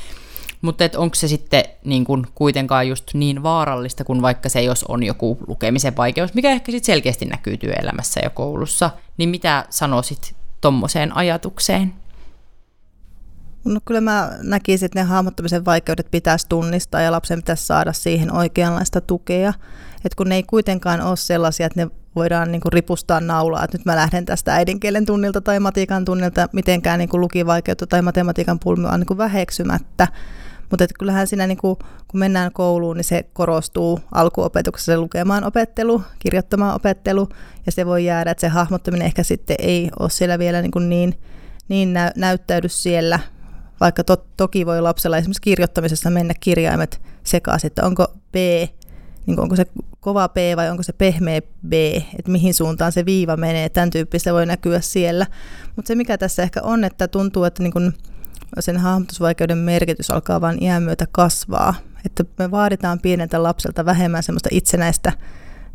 [0.62, 5.03] Mutta onko se sitten niin kun, kuitenkaan just niin vaarallista kuin vaikka se, jos on
[5.03, 11.16] joku lukemisen vaikeus, mikä ehkä sitten selkeästi näkyy työelämässä ja koulussa, niin mitä sanoisit tuommoiseen
[11.16, 11.92] ajatukseen?
[13.64, 18.33] No kyllä mä näkisin, että ne hahmottamisen vaikeudet pitäisi tunnistaa ja lapsen pitäisi saada siihen
[18.33, 19.53] oikeanlaista tukea.
[20.05, 23.79] Että kun ne ei kuitenkaan ole sellaisia, että ne voidaan niin kuin ripustaa naulaa, että
[23.79, 28.59] nyt mä lähden tästä äidinkielen tunnilta tai matikan tunnilta mitenkään niin kuin lukivaikeutta tai matematiikan
[28.59, 30.09] pulmia niin kuin väheksymättä,
[30.72, 31.76] mutta kyllähän siinä, niin kuin,
[32.08, 37.28] kun mennään kouluun, niin se korostuu alkuopetuksessa se lukemaan opettelu, kirjoittamaan opettelu,
[37.66, 40.88] ja se voi jäädä, että se hahmottaminen ehkä sitten ei ole siellä vielä niin, kuin
[40.88, 41.14] niin,
[41.68, 43.18] niin nä- näyttäydy siellä,
[43.80, 48.35] vaikka to- toki voi lapsella esimerkiksi kirjoittamisessa mennä kirjaimet sekaisin, että onko B,
[49.26, 49.64] niin onko se
[50.00, 51.72] kova P vai onko se pehmeä B,
[52.18, 55.26] että mihin suuntaan se viiva menee, tämän tyyppistä voi näkyä siellä.
[55.76, 57.92] Mutta se mikä tässä ehkä on, että tuntuu, että niin kun
[58.60, 61.74] sen hahmotusvaikeuden merkitys alkaa vain iän myötä kasvaa.
[62.06, 65.12] Että me vaaditaan pieneltä lapselta vähemmän semmoista itsenäistä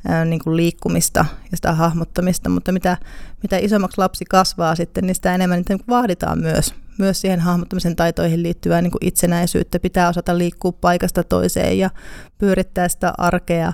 [0.07, 2.97] ää, niin kuin liikkumista ja sitä hahmottamista, mutta mitä,
[3.41, 6.75] mitä isommaksi lapsi kasvaa sitten, niin sitä enemmän niitä vaaditaan myös.
[6.97, 9.79] Myös siihen hahmottamisen taitoihin liittyvää niin kuin itsenäisyyttä.
[9.79, 11.89] Pitää osata liikkua paikasta toiseen ja
[12.37, 13.73] pyörittää sitä arkea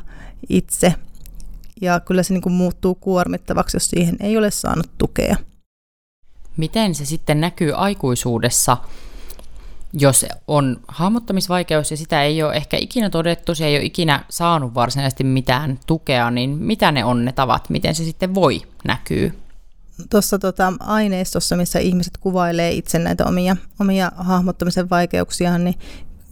[0.49, 0.93] itse.
[1.81, 5.35] Ja kyllä se niin kuin muuttuu kuormittavaksi, jos siihen ei ole saanut tukea
[6.57, 8.77] miten se sitten näkyy aikuisuudessa,
[9.93, 14.73] jos on hahmottamisvaikeus ja sitä ei ole ehkä ikinä todettu, se ei ole ikinä saanut
[14.73, 19.31] varsinaisesti mitään tukea, niin mitä ne on ne tavat, miten se sitten voi näkyä?
[20.09, 25.75] Tuossa tota, aineistossa, missä ihmiset kuvailee itse näitä omia, omia hahmottamisen vaikeuksiaan, niin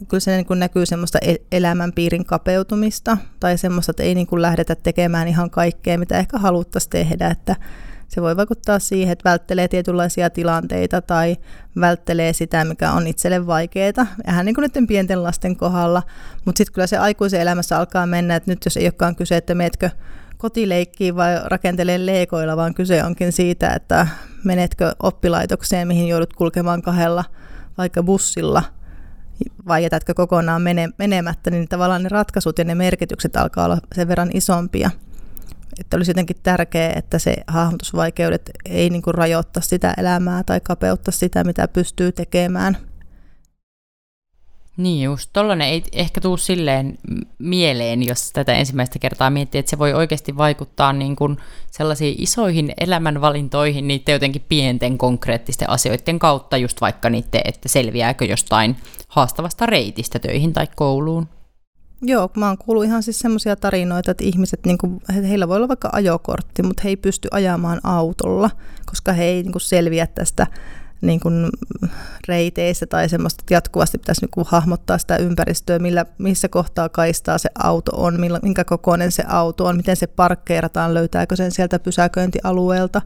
[0.08, 4.42] kyllä se niin kuin näkyy semmoista e-, elämänpiirin kapeutumista tai semmoista, että ei niin kuin
[4.42, 7.56] lähdetä tekemään ihan kaikkea, mitä ehkä haluttaisiin tehdä, että
[8.14, 11.36] se voi vaikuttaa siihen, että välttelee tietynlaisia tilanteita tai
[11.80, 16.02] välttelee sitä, mikä on itselle vaikeaa, vähän niin kuin nyt pienten lasten kohdalla.
[16.44, 19.54] Mutta sitten kyllä se aikuisen elämässä alkaa mennä, että nyt jos ei olekaan kyse, että
[19.54, 19.90] meetkö
[20.38, 24.06] kotileikkiin vai rakentelee leikoilla, vaan kyse onkin siitä, että
[24.44, 27.24] menetkö oppilaitokseen, mihin joudut kulkemaan kahdella
[27.78, 28.62] vaikka bussilla
[29.68, 30.62] vai jätätkö kokonaan
[30.98, 34.90] menemättä, niin tavallaan ne ratkaisut ja ne merkitykset alkaa olla sen verran isompia
[35.80, 41.12] että olisi jotenkin tärkeää, että se hahmotusvaikeudet ei niin kuin rajoittaa sitä elämää tai kapeuttaa
[41.12, 42.76] sitä, mitä pystyy tekemään.
[44.76, 46.98] Niin just, tollainen ei ehkä tuu silleen
[47.38, 51.36] mieleen, jos tätä ensimmäistä kertaa miettii, että se voi oikeasti vaikuttaa niin kuin
[51.70, 58.76] sellaisiin isoihin elämänvalintoihin niiden jotenkin pienten konkreettisten asioiden kautta, just vaikka niiden, että selviääkö jostain
[59.08, 61.28] haastavasta reitistä töihin tai kouluun.
[62.04, 65.68] Joo, mä oon kuullut ihan siis semmoisia tarinoita, että ihmiset, niin kuin, heillä voi olla
[65.68, 68.50] vaikka ajokortti, mutta he ei pysty ajamaan autolla,
[68.86, 70.46] koska he ei niin selviä tästä
[71.00, 71.50] niin kuin
[72.28, 77.48] reiteistä tai semmoista, että jatkuvasti pitäisi niin hahmottaa sitä ympäristöä, millä, missä kohtaa kaistaa se
[77.58, 83.02] auto on, millä, minkä kokoinen se auto on, miten se parkkeerataan, löytääkö sen sieltä pysäköintialueelta.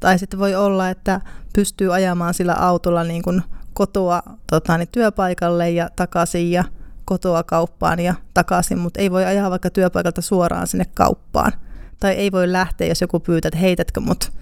[0.00, 1.20] Tai sitten voi olla, että
[1.54, 3.42] pystyy ajamaan sillä autolla niin kuin
[3.74, 6.64] kotoa tota, niin työpaikalle ja takaisin ja
[7.08, 11.52] kotoa kauppaan ja takaisin, mutta ei voi ajaa vaikka työpaikalta suoraan sinne kauppaan.
[12.00, 14.32] Tai ei voi lähteä, jos joku pyytää, että heitätkö mut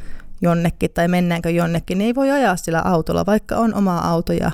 [0.40, 4.50] jonnekin tai mennäänkö jonnekin, niin ei voi ajaa sillä autolla, vaikka on oma auto ja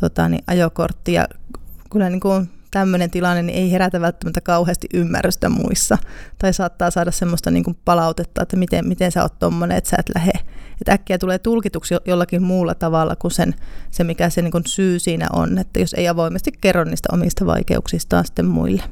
[0.00, 1.12] tota, niin ajokortti.
[1.12, 1.28] Ja
[1.90, 5.98] kyllä niin kuin tämmöinen tilanne niin ei herätä välttämättä kauheasti ymmärrystä muissa.
[6.38, 9.96] Tai saattaa saada semmoista niin kuin palautetta, että miten, miten sä oot tommonen, että sä
[9.98, 10.32] et lähde.
[10.80, 13.54] Että äkkiä tulee tulkituksi jollakin muulla tavalla kuin sen,
[13.90, 18.24] se, mikä se niin syy siinä on, että jos ei avoimesti kerro niistä omista vaikeuksistaan
[18.24, 18.82] sitten muille.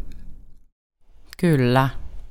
[1.36, 1.88] Kyllä,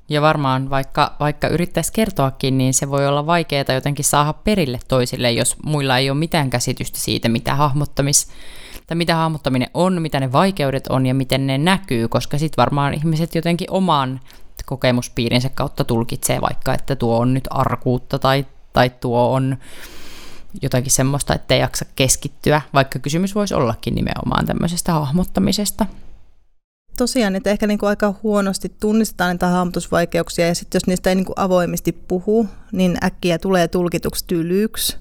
[0.10, 5.32] ja varmaan vaikka, vaikka yrittäisi kertoakin, niin se voi olla vaikeaa jotenkin saada perille toisille,
[5.32, 8.28] jos muilla ei ole mitään käsitystä siitä, mitä hahmottamis,
[8.88, 12.94] tai mitä hahmottaminen on, mitä ne vaikeudet on ja miten ne näkyy, koska sitten varmaan
[12.94, 14.20] ihmiset jotenkin oman
[14.66, 19.58] kokemuspiirinsä kautta tulkitsee vaikka, että tuo on nyt arkuutta tai, tai tuo on
[20.62, 25.86] jotakin semmoista, että ei jaksa keskittyä, vaikka kysymys voisi ollakin nimenomaan tämmöisestä hahmottamisesta.
[26.98, 31.16] Tosiaan, että ehkä niin kuin aika huonosti tunnistetaan niitä hahmotusvaikeuksia ja sitten jos niistä ei
[31.16, 34.98] niin kuin avoimesti puhu, niin äkkiä tulee tulkituksi tylyksi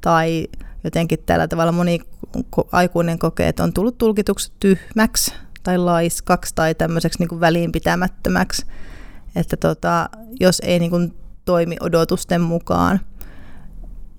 [0.00, 0.48] tai
[0.84, 2.00] jotenkin tällä tavalla moni
[2.72, 8.66] aikuinen kokee, että on tullut tulkituksi tyhmäksi tai laiskaksi tai tämmöiseksi niin kuin väliinpitämättömäksi,
[9.36, 10.08] että tota,
[10.40, 11.14] jos ei niin kuin
[11.48, 13.00] toimi odotusten mukaan.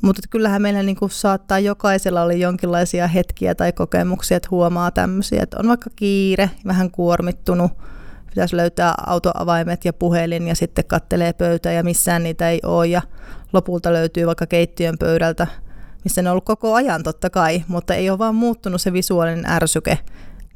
[0.01, 5.57] Mutta kyllähän meillä niinku saattaa jokaisella olla jonkinlaisia hetkiä tai kokemuksia, että huomaa tämmöisiä, että
[5.59, 7.71] on vaikka kiire, vähän kuormittunut,
[8.25, 13.01] pitäisi löytää autoavaimet ja puhelin ja sitten kattelee pöytää ja missään niitä ei ole ja
[13.53, 15.47] lopulta löytyy vaikka keittiön pöydältä,
[16.03, 19.45] missä ne on ollut koko ajan totta kai, mutta ei ole vaan muuttunut se visuaalinen
[19.45, 19.99] ärsyke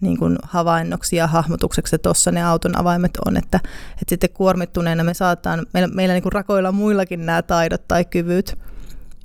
[0.03, 3.59] niin kuin havainnoksi ja hahmotukseksi, että tuossa ne auton avaimet on, että,
[3.91, 8.57] että sitten kuormittuneena me saataan, meillä, meillä niin kuin rakoilla muillakin nämä taidot tai kyvyt,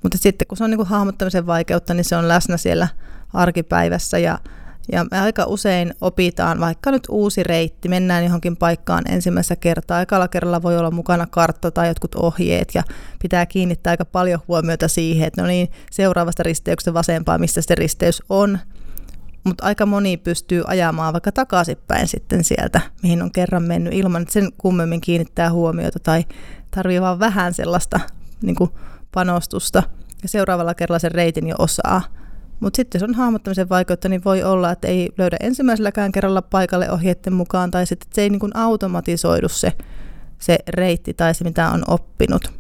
[0.03, 2.89] mutta sitten kun se on niin kuin hahmottamisen vaikeutta, niin se on läsnä siellä
[3.35, 4.39] arkipäivässä ja,
[4.93, 10.01] ja me aika usein opitaan vaikka nyt uusi reitti, mennään johonkin paikkaan ensimmäisessä kertaa.
[10.01, 12.83] Ekalla kerralla voi olla mukana kartta tai jotkut ohjeet ja
[13.23, 18.23] pitää kiinnittää aika paljon huomiota siihen, että no niin, seuraavasta risteyksestä vasempaa, missä se risteys
[18.29, 18.59] on.
[19.49, 24.33] Mutta aika moni pystyy ajamaan vaikka takaisinpäin sitten sieltä, mihin on kerran mennyt ilman, että
[24.33, 26.25] sen kummemmin kiinnittää huomiota tai
[26.71, 28.01] tarvii vaan vähän sellaista
[28.43, 28.71] niin kuin
[29.13, 29.83] panostusta
[30.23, 32.03] ja seuraavalla kerralla sen reitin jo osaa.
[32.61, 36.91] Mutta sitten jos on hahmottamisen vaikeutta, niin voi olla, että ei löydä ensimmäiselläkään kerralla paikalle
[36.91, 39.73] ohjeiden mukaan, tai sitten se ei niin kuin automatisoidu se,
[40.39, 42.53] se reitti tai se, mitä on oppinut.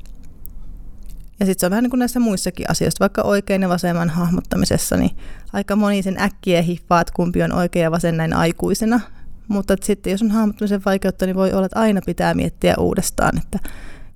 [1.40, 4.96] Ja sitten se on vähän niin kuin näissä muissakin asioissa, vaikka oikein ja vasemman hahmottamisessa,
[4.96, 5.10] niin
[5.52, 9.00] aika moni sen äkkiä hiffaa, että kumpi on oikein ja vasen näin aikuisena.
[9.48, 13.58] Mutta sitten jos on hahmottamisen vaikeutta, niin voi olla, että aina pitää miettiä uudestaan, että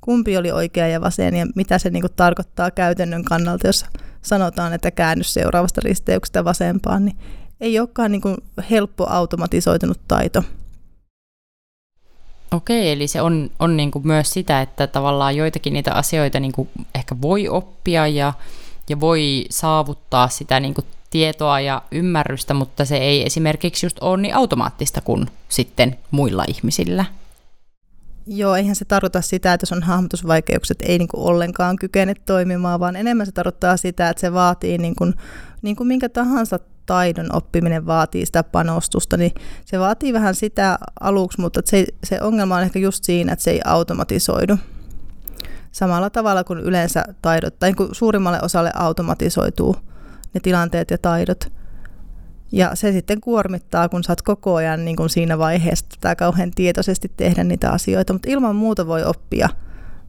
[0.01, 3.85] kumpi oli oikea ja vasen ja mitä se niin kuin tarkoittaa käytännön kannalta, jos
[4.23, 7.17] sanotaan, että käännys seuraavasta risteyksestä vasempaan, niin
[7.61, 8.37] ei olekaan niin kuin
[8.71, 10.45] helppo automatisoitunut taito.
[12.53, 16.53] Okei, eli se on, on niin kuin myös sitä, että tavallaan joitakin niitä asioita niin
[16.53, 18.33] kuin ehkä voi oppia ja,
[18.89, 24.23] ja voi saavuttaa sitä niin kuin tietoa ja ymmärrystä, mutta se ei esimerkiksi just ole
[24.23, 27.05] niin automaattista kuin sitten muilla ihmisillä.
[28.27, 32.81] Joo, eihän se tarkoita sitä, että jos on hahmotusvaikeukset, ei niin kuin ollenkaan kykene toimimaan,
[32.81, 35.15] vaan enemmän se tarkoittaa sitä, että se vaatii niin kuin,
[35.63, 39.33] niin kuin minkä tahansa taidon oppiminen vaatii sitä panostusta, niin
[39.65, 43.51] se vaatii vähän sitä aluksi, mutta se, se ongelma on ehkä just siinä, että se
[43.51, 44.57] ei automatisoidu.
[45.73, 49.77] Samalla tavalla kuin yleensä taidot, tai niin suurimmalle osalle automatisoituu
[50.35, 51.47] ne tilanteet ja taidot–
[52.53, 57.13] ja se sitten kuormittaa, kun oot koko ajan niin kuin siinä vaiheessa tätä kauhean tietoisesti
[57.17, 59.49] tehdä niitä asioita, mutta ilman muuta voi oppia,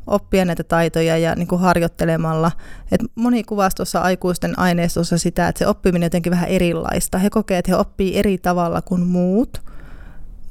[0.08, 2.52] oppia näitä taitoja ja niin kuin harjoittelemalla.
[2.92, 7.18] Et moni kuvasi tuossa aikuisten aineistossa sitä, että se oppiminen on jotenkin vähän erilaista.
[7.18, 9.62] He kokee, että he oppii eri tavalla kuin muut.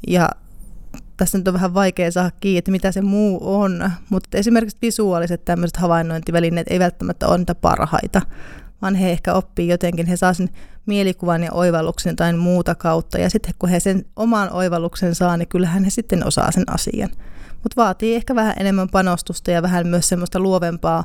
[0.09, 0.29] Ja
[1.17, 5.45] tässä nyt on vähän vaikea saada kiinni, että mitä se muu on, mutta esimerkiksi visuaaliset
[5.45, 8.23] tämmöiset havainnointivälineet ei välttämättä ole niitä parhaita,
[8.83, 10.49] vaan he ehkä oppii jotenkin, he saa sen
[10.87, 13.19] mielikuvan ja oivalluksen jotain muuta kautta.
[13.19, 17.11] Ja sitten kun he sen oman oivalluksen saa, niin kyllähän he sitten osaa sen asian.
[17.63, 21.05] Mutta vaatii ehkä vähän enemmän panostusta ja vähän myös semmoista luovempaa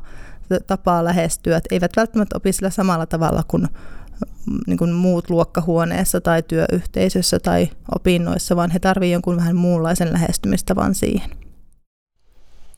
[0.68, 3.68] tapaa lähestyä, että eivät välttämättä opi sillä samalla tavalla kuin,
[4.68, 10.96] niin kuin muut luokkahuoneessa tai työyhteisössä tai opinnoissa, vaan he tarvitsevat jonkun vähän muunlaisen lähestymistavan
[10.96, 11.30] siihen.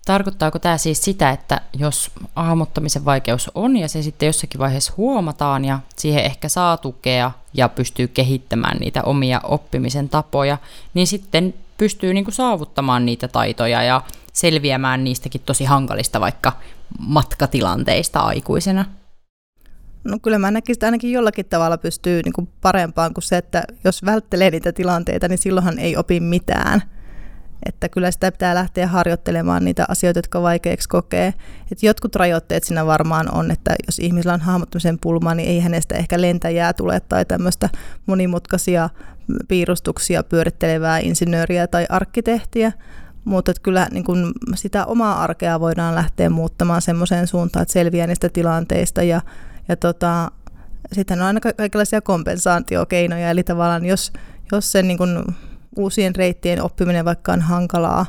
[0.06, 5.66] Tarkoittaako tämä siis sitä, että jos hahmottamisen vaikeus on ja se sitten jossakin vaiheessa huomataan
[5.66, 10.58] ja siihen ehkä saa tukea ja pystyy kehittämään niitä omia oppimisen tapoja,
[10.94, 14.02] niin sitten pystyy niin kuin saavuttamaan niitä taitoja ja
[14.34, 16.52] selviämään niistäkin tosi hankalista vaikka
[17.00, 18.86] matkatilanteista aikuisena?
[20.04, 23.64] No kyllä mä näkisin, että ainakin jollakin tavalla pystyy niin kuin parempaan kuin se, että
[23.84, 26.82] jos välttelee niitä tilanteita, niin silloinhan ei opi mitään.
[27.66, 31.34] Että kyllä sitä pitää lähteä harjoittelemaan niitä asioita, jotka vaikeiksi kokee.
[31.72, 35.96] Et jotkut rajoitteet siinä varmaan on, että jos ihmisellä on hahmottamisen pulmaa, niin ei hänestä
[35.96, 37.70] ehkä lentäjää tule tai tämmöistä
[38.06, 38.90] monimutkaisia
[39.48, 42.72] piirustuksia pyörittelevää insinööriä tai arkkitehtiä,
[43.26, 48.30] mutta kyllä niin kun sitä omaa arkea voidaan lähteä muuttamaan semmoiseen suuntaan, että selviää niistä
[48.30, 49.22] tilanteista ja,
[49.68, 50.32] ja tota,
[50.92, 54.14] sitten on aina kaikenlaisia kompensaatiokeinoja, eli tavallaan jos,
[54.52, 55.36] jos sen niin kun
[55.76, 58.06] uusien reittien oppiminen vaikka on hankalaa,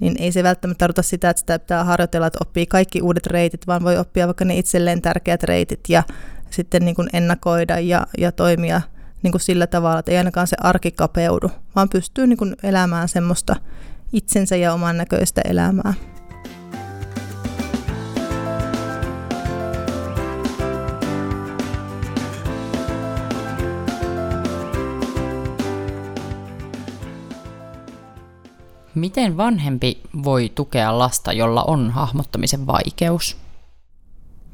[0.00, 3.66] niin ei se välttämättä tarkoita sitä, että sitä pitää harjoitella, että oppii kaikki uudet reitit,
[3.66, 6.02] vaan voi oppia vaikka ne itselleen tärkeät reitit ja
[6.50, 8.80] sitten niin kuin ennakoida ja, ja toimia
[9.22, 13.08] niin kuin sillä tavalla, että ei ainakaan se arki kapeudu, vaan pystyy niin kuin elämään
[13.08, 13.56] semmoista
[14.12, 15.94] itsensä ja oman näköistä elämää.
[28.94, 33.36] Miten vanhempi voi tukea lasta, jolla on hahmottamisen vaikeus?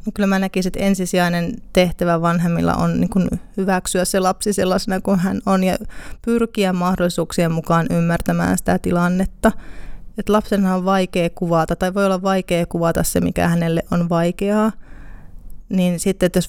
[0.07, 5.01] No kyllä mä näkisin, että ensisijainen tehtävä vanhemmilla on niin kuin hyväksyä se lapsi sellaisena
[5.01, 5.77] kuin hän on ja
[6.22, 9.53] pyrkiä mahdollisuuksien mukaan ymmärtämään sitä tilannetta.
[10.18, 14.72] Että lapsenhan on vaikea kuvata tai voi olla vaikea kuvata se, mikä hänelle on vaikeaa.
[15.68, 16.48] Niin sitten, että jos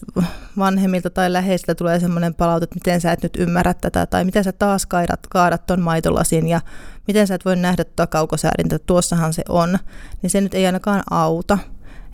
[0.57, 4.43] vanhemmilta tai läheisiltä tulee semmoinen palaute, että miten sä et nyt ymmärrä tätä tai miten
[4.43, 6.61] sä taas kaadat, kaadat ton maitolasin ja
[7.07, 9.79] miten sä et voi nähdä tuota kaukosäädintä, tuossahan se on,
[10.21, 11.57] niin se nyt ei ainakaan auta.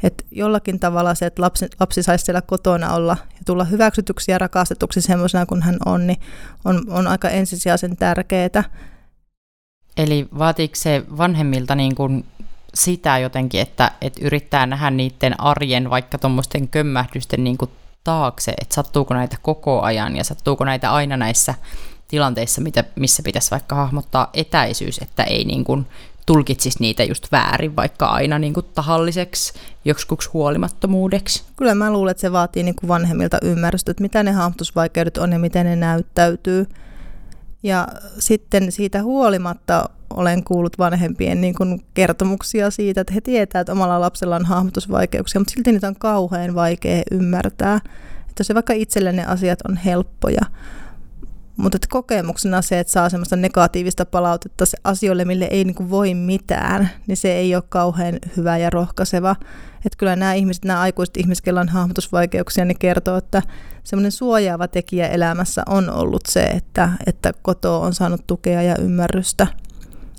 [0.04, 4.38] Että jollakin tavalla se, että lapsi, lapsi saisi siellä kotona olla ja tulla hyväksytyksi ja
[4.38, 6.20] rakastetuksi semmoisena kuin hän on, niin
[6.66, 8.64] on, on aika ensisijaisen tärkeää.
[9.98, 12.26] Eli vaatiiko se vanhemmilta niin kuin
[12.74, 17.72] sitä jotenkin, että, että yrittää nähdä niiden arjen vaikka tuommoisten kömmähdysten niin kuin
[18.04, 21.54] taakse, että sattuuko näitä koko ajan ja sattuuko näitä aina näissä
[22.08, 25.88] tilanteissa, mitä, missä pitäisi vaikka hahmottaa etäisyys, että ei niin kuin
[26.26, 29.54] tulkitsisi niitä just väärin, vaikka aina niin kuin tahalliseksi,
[29.86, 31.44] joksikuksi huolimattomuudeksi.
[31.56, 35.32] Kyllä mä luulen, että se vaatii niin kuin vanhemmilta ymmärrystä, että mitä ne hahmotusvaikeudet on
[35.32, 36.68] ja miten ne näyttäytyy.
[37.64, 37.88] Ja
[38.20, 44.02] sitten siitä huolimatta olen kuullut vanhempien niin kuin kertomuksia siitä, että he tietävät, että omalla
[44.02, 47.80] lapsella on hahmotusvaikeuksia, mutta silti niitä on kauhean vaikea ymmärtää.
[48.30, 50.42] Että se vaikka itselle ne asiat on helppoja,
[51.58, 56.14] mutta että kokemuksena se, että saa semmoista negatiivista palautetta se asioille, mille ei niin voi
[56.14, 59.36] mitään, niin se ei ole kauhean hyvä ja rohkaiseva.
[59.86, 63.42] Että kyllä nämä ihmiset, nämä aikuiset ihmiset, on hahmotusvaikeuksia, niin kertoo, että
[63.84, 69.48] semmoinen suojaava tekijä elämässä on ollut se, että, että koto on saanut tukea ja ymmärrystä.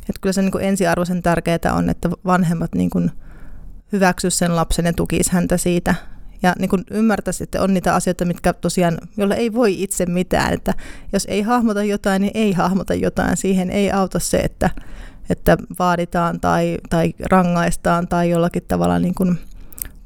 [0.09, 3.11] Että kyllä se niin kuin ensiarvoisen tärkeää on, että vanhemmat niin kuin
[3.93, 5.95] hyväksyisivät sen lapsen ja tukisivat häntä siitä
[6.45, 10.53] ja niin kuin ymmärtäisi, että on niitä asioita, mitkä tosiaan, jolle ei voi itse mitään,
[10.53, 10.75] että
[11.13, 13.37] jos ei hahmota jotain, niin ei hahmota jotain.
[13.37, 14.71] Siihen ei auta se, että,
[15.31, 19.39] että vaaditaan tai, tai rangaistaan tai jollakin tavalla niin kuin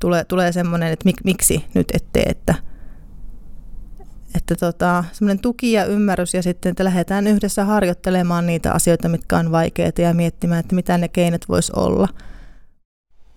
[0.01, 2.55] tulee, tulee semmoinen, että mik, miksi nyt ette, että,
[4.35, 9.39] että tota, semmoinen tuki ja ymmärrys ja sitten, että lähdetään yhdessä harjoittelemaan niitä asioita, mitkä
[9.39, 12.09] on vaikeita ja miettimään, että mitä ne keinot voisi olla–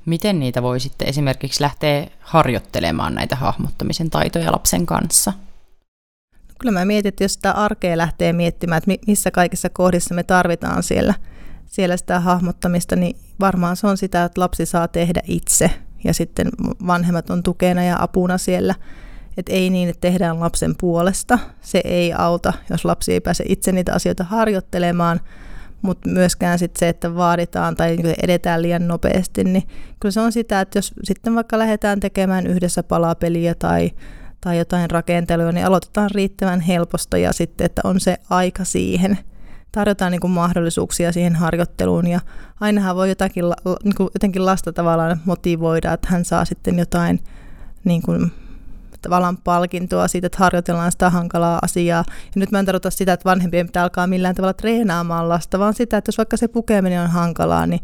[0.06, 5.34] Miten niitä voi sitten esimerkiksi lähteä harjoittelemaan näitä hahmottamisen taitoja lapsen kanssa?
[6.34, 10.24] No kyllä mä mietin, että jos sitä arkea lähtee miettimään, että missä kaikissa kohdissa me
[10.24, 11.14] tarvitaan siellä,
[11.66, 15.72] siellä sitä hahmottamista, niin varmaan se on sitä, että lapsi saa tehdä itse
[16.04, 16.50] ja sitten
[16.88, 18.76] vanhemmat on tukena ja apuna siellä.
[19.42, 21.40] Että ei niin, että tehdään lapsen puolesta.
[21.62, 25.20] Se ei auta, jos lapsi ei pääse itse niitä asioita harjoittelemaan,
[25.82, 29.64] mutta myöskään sit se, että vaaditaan tai niin edetään liian nopeasti, niin
[30.00, 33.92] kyllä se on sitä, että jos sitten vaikka lähdetään tekemään yhdessä palapeliä tai,
[34.42, 39.20] tai jotain rakentelua, niin aloitetaan riittävän helposta ja sitten, että on se aika siihen.
[39.72, 42.20] Tarjotaan niin kuin mahdollisuuksia siihen harjoitteluun ja
[42.60, 43.46] ainahan voi jotakin,
[43.84, 47.20] niin kuin jotenkin lasta tavallaan motivoida, että hän saa sitten jotain
[47.84, 48.32] niin kuin
[49.02, 52.04] tavallaan palkintoa siitä, että harjoitellaan sitä hankalaa asiaa.
[52.08, 55.74] Ja nyt mä en tarkoita sitä, että vanhempien pitää alkaa millään tavalla treenaamaan lasta, vaan
[55.74, 57.82] sitä, että jos vaikka se pukeminen on hankalaa, niin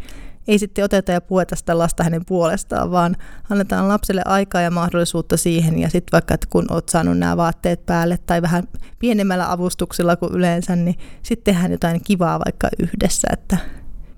[0.47, 3.15] ei sitten oteta ja pueta sitä lasta hänen puolestaan, vaan
[3.49, 5.79] annetaan lapselle aikaa ja mahdollisuutta siihen.
[5.79, 8.63] Ja sitten vaikka, että kun olet saanut nämä vaatteet päälle tai vähän
[8.99, 13.27] pienemmällä avustuksilla kuin yleensä, niin sitten tehdään jotain kivaa vaikka yhdessä.
[13.33, 13.57] Että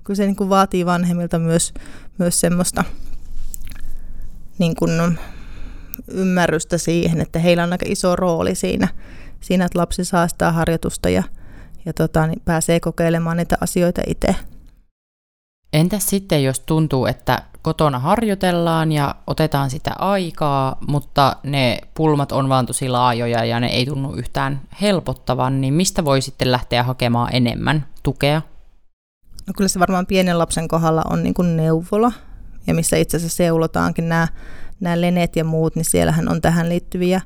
[0.04, 1.74] kyllä se niin kuin vaatii vanhemmilta myös,
[2.18, 2.84] myös semmoista
[4.58, 5.18] niin kuin
[6.08, 8.88] ymmärrystä siihen, että heillä on aika iso rooli siinä,
[9.40, 11.22] siinä että lapsi saa sitä harjoitusta ja,
[11.84, 14.36] ja tota, niin pääsee kokeilemaan niitä asioita itse.
[15.72, 22.48] Entäs sitten, jos tuntuu, että kotona harjoitellaan ja otetaan sitä aikaa, mutta ne pulmat on
[22.48, 27.34] vaan tosi laajoja ja ne ei tunnu yhtään helpottavan, niin mistä voi sitten lähteä hakemaan
[27.34, 28.42] enemmän tukea?
[29.46, 32.12] No kyllä se varmaan pienen lapsen kohdalla on niin kuin neuvola,
[32.66, 34.28] ja missä itse asiassa seulotaankin nämä,
[34.80, 37.20] nämä lenet ja muut, niin siellähän on tähän liittyviä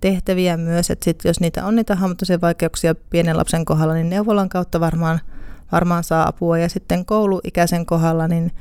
[0.00, 4.48] tehtäviä myös, että sit jos niitä on niitä hahmotusten vaikeuksia pienen lapsen kohdalla, niin neuvolan
[4.48, 5.20] kautta varmaan–
[5.72, 6.58] varmaan saa apua.
[6.58, 8.52] Ja sitten kouluikäisen kohdalla, niin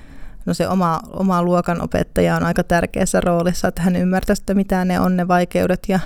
[0.45, 4.85] no se oma, oma luokan opettaja on aika tärkeässä roolissa, että hän ymmärtää että mitä
[4.85, 5.99] ne on ne vaikeudet ja,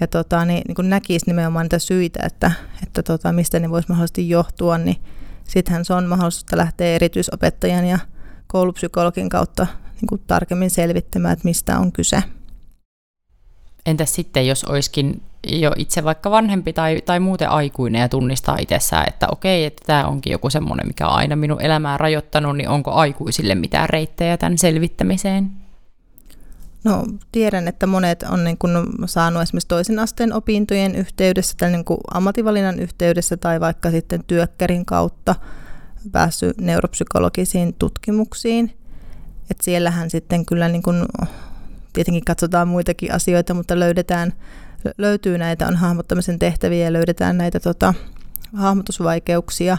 [0.00, 2.52] ja tota, niin, niin kun näkisi nimenomaan niitä syitä, että,
[2.82, 4.96] että tota, mistä ne voisi mahdollisesti johtua, niin
[5.44, 7.98] sittenhän se on mahdollista lähteä erityisopettajan ja
[8.48, 9.66] koulupsykologin kautta
[10.00, 12.22] niin kuin tarkemmin selvittämään, että mistä on kyse.
[13.86, 19.04] Entäs sitten, jos olisikin jo itse vaikka vanhempi tai, tai muuten aikuinen ja tunnistaa itsessään,
[19.08, 22.90] että okei, että tämä onkin joku semmoinen, mikä on aina minun elämää rajoittanut, niin onko
[22.90, 25.50] aikuisille mitään reittejä tämän selvittämiseen?
[26.84, 28.72] No tiedän, että monet on niin kuin
[29.06, 34.84] saanut esimerkiksi toisen asteen opintojen yhteydessä tai niin kuin ammatinvalinnan yhteydessä tai vaikka sitten työkkärin
[34.86, 35.34] kautta
[36.12, 38.78] päässyt neuropsykologisiin tutkimuksiin.
[39.50, 41.06] Et siellähän sitten kyllä niin kuin,
[41.92, 44.32] tietenkin katsotaan muitakin asioita, mutta löydetään
[44.98, 47.94] löytyy näitä, on hahmottamisen tehtäviä ja löydetään näitä tota,
[48.56, 49.78] hahmotusvaikeuksia.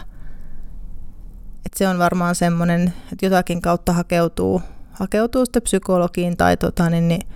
[1.66, 4.62] Et se on varmaan semmoinen, että jotakin kautta hakeutuu,
[4.92, 7.28] hakeutuu sitten psykologiin tai tota, niin, niin,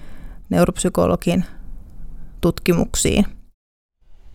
[0.51, 1.45] neuropsykologin
[2.41, 3.27] tutkimuksiin.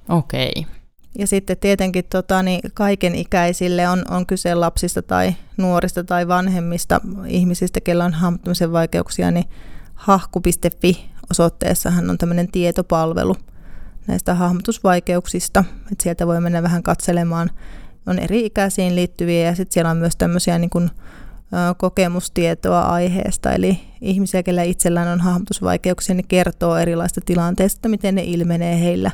[0.09, 0.53] Okei.
[0.57, 0.78] Okay.
[1.17, 7.01] Ja sitten tietenkin tota, niin kaiken ikäisille on, on kyse lapsista tai nuorista tai vanhemmista
[7.27, 9.45] ihmisistä, kellä on hahmottamisen vaikeuksia, niin
[9.95, 13.35] hahku.fi osoitteessahan on tämmöinen tietopalvelu
[14.07, 17.49] näistä hahmotusvaikeuksista, että sieltä voi mennä vähän katselemaan.
[18.07, 20.89] On eri ikäisiin liittyviä ja sitten siellä on myös tämmöisiä niin kuin,
[21.77, 28.79] kokemustietoa aiheesta, eli ihmisiä, kellä itsellään on hahmotusvaikeuksia, niin kertoo erilaista tilanteista, miten ne ilmenee
[28.79, 29.11] heillä,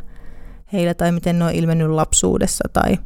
[0.73, 2.97] heillä tai miten ne on ilmennyt lapsuudessa tai,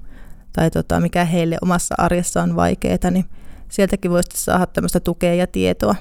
[0.53, 3.25] tai tota, mikä heille omassa arjessa on vaikeaa, niin
[3.69, 5.95] sieltäkin voisi saada tämmöistä tukea ja tietoa.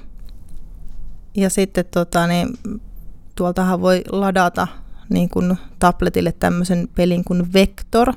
[1.36, 2.48] Ja sitten tota, niin
[3.34, 4.66] tuoltahan voi ladata
[5.09, 8.12] niin kuin tabletille tämmöisen pelin kuin Vector,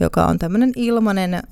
[0.00, 1.42] joka on tämmöinen ilmainen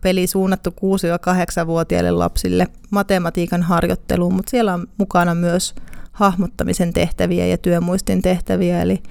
[0.00, 5.74] peli suunnattu 6-8-vuotiaille lapsille matematiikan harjoitteluun, mutta siellä on mukana myös
[6.12, 9.02] hahmottamisen tehtäviä ja työmuistin tehtäviä, eli,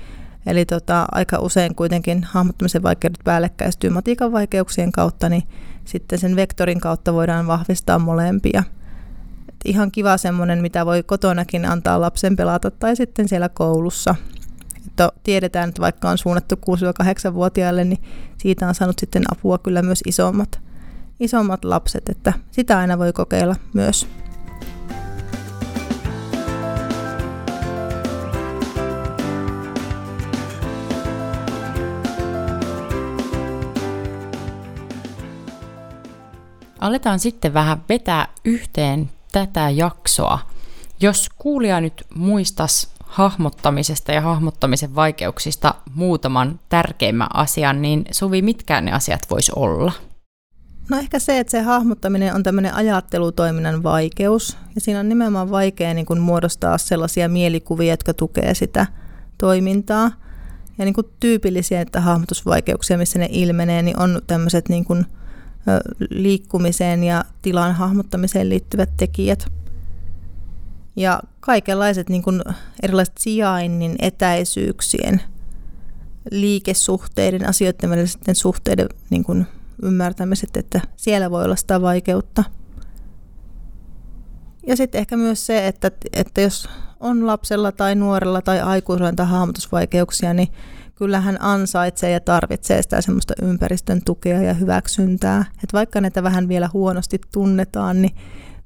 [0.45, 5.43] eli tota, aika usein kuitenkin hahmottamisen vaikeudet päällekkäistyy matiikan vaikeuksien kautta, niin
[5.85, 8.63] sitten sen vektorin kautta voidaan vahvistaa molempia–
[9.65, 14.15] ihan kiva semmoinen, mitä voi kotonakin antaa lapsen pelata tai sitten siellä koulussa.
[14.87, 18.03] Että tiedetään, että vaikka on suunnattu 6-8-vuotiaille, niin
[18.37, 20.59] siitä on saanut sitten apua kyllä myös isommat,
[21.19, 24.07] isommat lapset, että sitä aina voi kokeilla myös.
[36.79, 40.39] Aletaan sitten vähän vetää yhteen tätä jaksoa.
[41.01, 48.91] Jos kuulija nyt muistas hahmottamisesta ja hahmottamisen vaikeuksista muutaman tärkeimmän asian, niin Suvi, mitkä ne
[48.91, 49.91] asiat vois olla?
[50.89, 54.57] No ehkä se, että se hahmottaminen on tämmöinen ajattelutoiminnan vaikeus.
[54.75, 58.85] Ja siinä on nimenomaan vaikea niin kuin muodostaa sellaisia mielikuvia, jotka tukee sitä
[59.37, 60.11] toimintaa.
[60.77, 65.05] Ja niin kuin tyypillisiä että hahmotusvaikeuksia, missä ne ilmenee, niin on tämmöiset niin kuin
[66.09, 69.45] liikkumiseen ja tilan hahmottamiseen liittyvät tekijät.
[70.95, 72.41] Ja kaikenlaiset niin kuin
[72.83, 75.21] erilaiset sijainnin, etäisyyksien,
[76.31, 79.47] liikesuhteiden, asioiden välisten suhteiden niin kuin
[79.83, 82.43] ymmärtämiset, että siellä voi olla sitä vaikeutta.
[84.67, 89.25] Ja sitten ehkä myös se, että, että jos on lapsella tai nuorella tai aikuisella tai
[89.25, 90.47] hahmotusvaikeuksia, niin
[90.99, 95.45] kyllä hän ansaitsee ja tarvitsee sitä semmoista ympäristön tukea ja hyväksyntää.
[95.51, 98.15] Että vaikka näitä vähän vielä huonosti tunnetaan, niin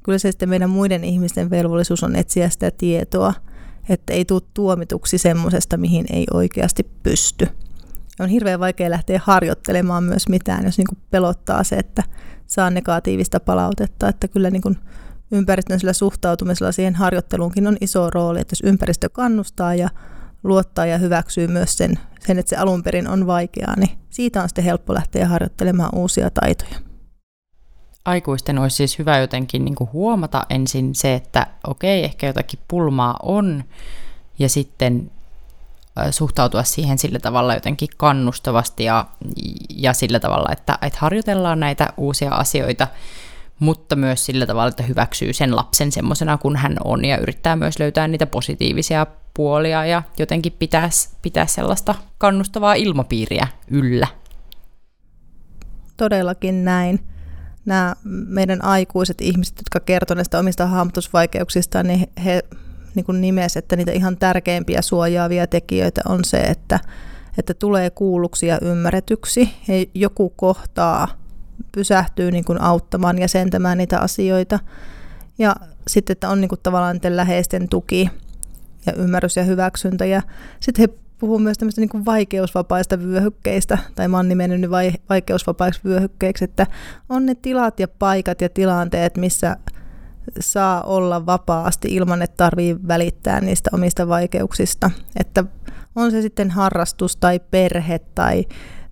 [0.04, 3.34] kyllä se sitten meidän muiden ihmisten velvollisuus on etsiä sitä tietoa
[3.90, 7.48] että ei tule tuomituksi semmoisesta, mihin ei oikeasti pysty.
[8.20, 12.04] On hirveän vaikea lähteä harjoittelemaan myös mitään, jos niin kuin pelottaa se, että
[12.48, 14.78] saa negatiivista palautetta, että kyllä niin kuin
[15.32, 19.90] ympäristön sillä suhtautumisella siihen harjoitteluunkin on iso rooli, että jos ympäristö kannustaa ja
[20.44, 24.50] luottaa ja hyväksyy myös sen, sen, että se alun perin on vaikeaa, niin siitä on
[24.50, 26.76] sitten helppo lähteä harjoittelemaan uusia taitoja.
[28.06, 33.16] Aikuisten olisi siis hyvä jotenkin niin kuin huomata ensin se, että okei, ehkä jotakin pulmaa
[33.24, 33.64] on,
[34.40, 35.12] ja sitten
[36.12, 39.06] suhtautua siihen sillä tavalla jotenkin kannustavasti ja,
[39.70, 42.88] ja sillä tavalla, että, että harjoitellaan näitä uusia asioita,
[43.60, 47.80] mutta myös sillä tavalla, että hyväksyy sen lapsen semmoisena kuin hän on ja yrittää myös
[47.80, 50.90] löytää niitä positiivisia puolia ja jotenkin pitää,
[51.22, 54.08] pitää sellaista kannustavaa ilmapiiriä yllä.
[55.98, 57.00] Todellakin näin.
[57.66, 62.44] Nämä meidän aikuiset ihmiset, jotka kertovat näistä omista hahmotusvaikeuksista, niin he
[62.96, 66.80] niin kuin nimesi, että niitä ihan tärkeimpiä suojaavia tekijöitä on se, että,
[67.38, 71.08] että tulee kuulluksi ja ymmärretyksi ja joku kohtaa
[71.72, 74.60] pysähtyy niin kuin auttamaan ja sentämään niitä asioita.
[75.38, 75.56] Ja
[75.88, 78.10] sitten, että on niin kuin tavallaan niiden läheisten tuki
[78.86, 80.06] ja ymmärrys ja hyväksyntä.
[80.06, 80.22] Ja
[80.60, 84.70] sitten he puhuu myös tämmöistä niin kuin vaikeusvapaista vyöhykkeistä, tai mä oon nimennyt ne
[85.10, 86.68] vaikeusvapaiksi vyöhykkeiksi, että
[87.10, 89.58] on ne tilat ja paikat ja tilanteet, missä
[90.40, 94.92] saa olla vapaasti ilman, että tarvii välittää niistä omista vaikeuksista.
[95.20, 95.44] Että
[95.96, 98.46] on se sitten harrastus tai perhe tai,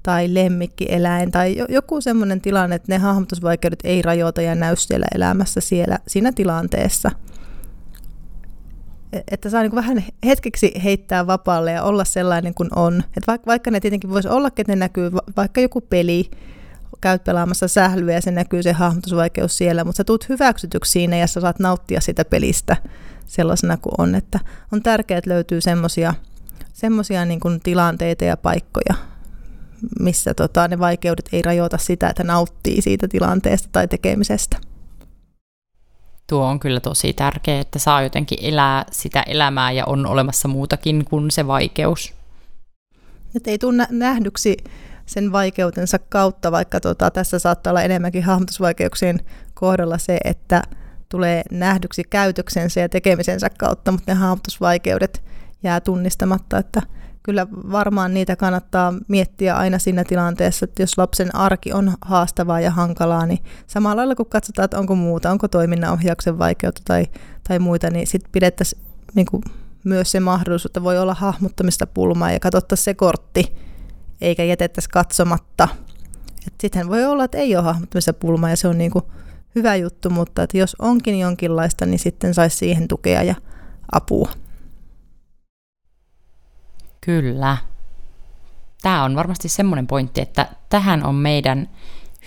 [0.03, 5.61] tai lemmikkieläin tai joku semmoinen tilanne, että ne hahmotusvaikeudet ei rajoita ja näy siellä elämässä
[5.61, 7.11] siellä, siinä tilanteessa.
[9.13, 12.97] E, että saa niin vähän hetkeksi heittää vapaalle ja olla sellainen kuin on.
[12.97, 16.31] Että vaikka, vaikka ne tietenkin voisi olla, että ne näkyy, vaikka joku peli,
[17.01, 21.27] käyt pelaamassa sählyä ja se näkyy se hahmotusvaikeus siellä, mutta sä tuut hyväksytyksi siinä ja
[21.27, 22.77] sä saat nauttia sitä pelistä
[23.27, 24.15] sellaisena kuin on.
[24.15, 24.39] Että
[24.71, 26.13] on tärkeää, että löytyy semmoisia
[26.73, 28.95] semmosia niin tilanteita ja paikkoja,
[29.99, 34.57] missä tota, ne vaikeudet ei rajoita sitä, että nauttii siitä tilanteesta tai tekemisestä.
[36.31, 41.05] Tuo on kyllä tosi tärkeää, että saa jotenkin elää sitä elämää ja on olemassa muutakin
[41.05, 42.13] kuin se vaikeus.
[43.35, 44.57] Että ei tule nähdyksi
[45.05, 49.19] sen vaikeutensa kautta, vaikka tota, tässä saattaa olla enemmänkin hahmotusvaikeuksien
[49.53, 50.63] kohdalla se, että
[51.09, 55.23] tulee nähdyksi käytöksensä ja tekemisensä kautta, mutta ne hahmotusvaikeudet
[55.63, 56.81] jää tunnistamatta, että
[57.23, 62.71] kyllä varmaan niitä kannattaa miettiä aina siinä tilanteessa, että jos lapsen arki on haastavaa ja
[62.71, 67.07] hankalaa, niin samalla lailla kun katsotaan, että onko muuta, onko toiminnanohjauksen vaikeutta tai,
[67.47, 68.81] tai muita, niin sitten pidettäisiin
[69.15, 69.27] niin
[69.83, 73.55] myös se mahdollisuus, että voi olla hahmottamista pulmaa ja katsottaisiin se kortti,
[74.21, 75.67] eikä jätettäisi katsomatta.
[76.61, 79.05] Sitten voi olla, että ei ole hahmottamista pulmaa ja se on niin kuin
[79.55, 83.35] hyvä juttu, mutta että jos onkin jonkinlaista, niin sitten saisi siihen tukea ja
[83.91, 84.31] apua.
[87.05, 87.57] Kyllä.
[88.81, 91.69] Tämä on varmasti semmoinen pointti, että tähän on meidän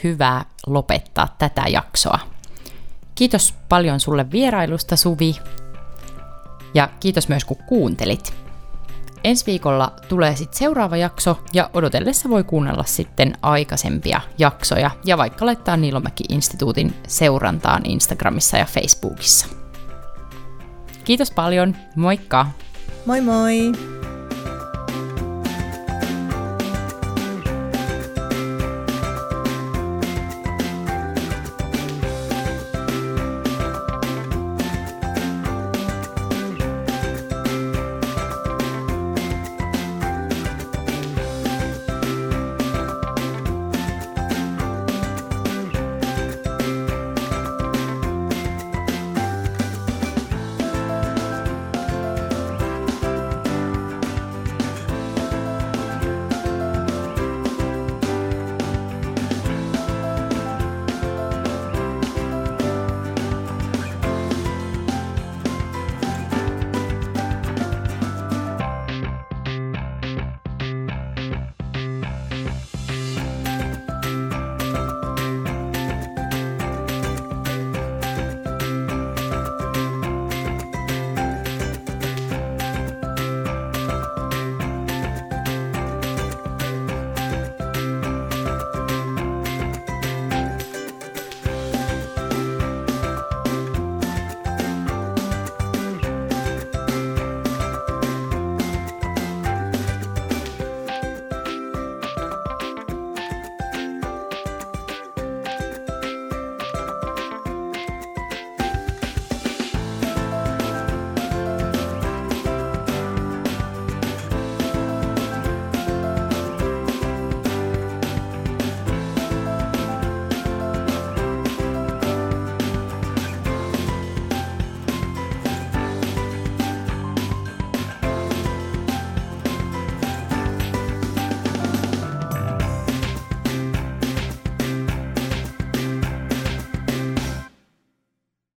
[0.05, 2.18] hyvä lopettaa tätä jaksoa.
[3.14, 5.37] Kiitos paljon sulle vierailusta, Suvi.
[6.75, 8.35] Ja kiitos myös, kun kuuntelit.
[9.25, 15.47] Ensi viikolla tulee sitten seuraava jakso ja odotellessa voi kuunnella sitten aikaisempia jaksoja ja vaikka
[15.47, 19.47] laittaa Niilomäki-instituutin seurantaan Instagramissa ja Facebookissa.
[21.05, 22.47] Kiitos paljon, moikka!
[23.07, 23.72] Moi moi!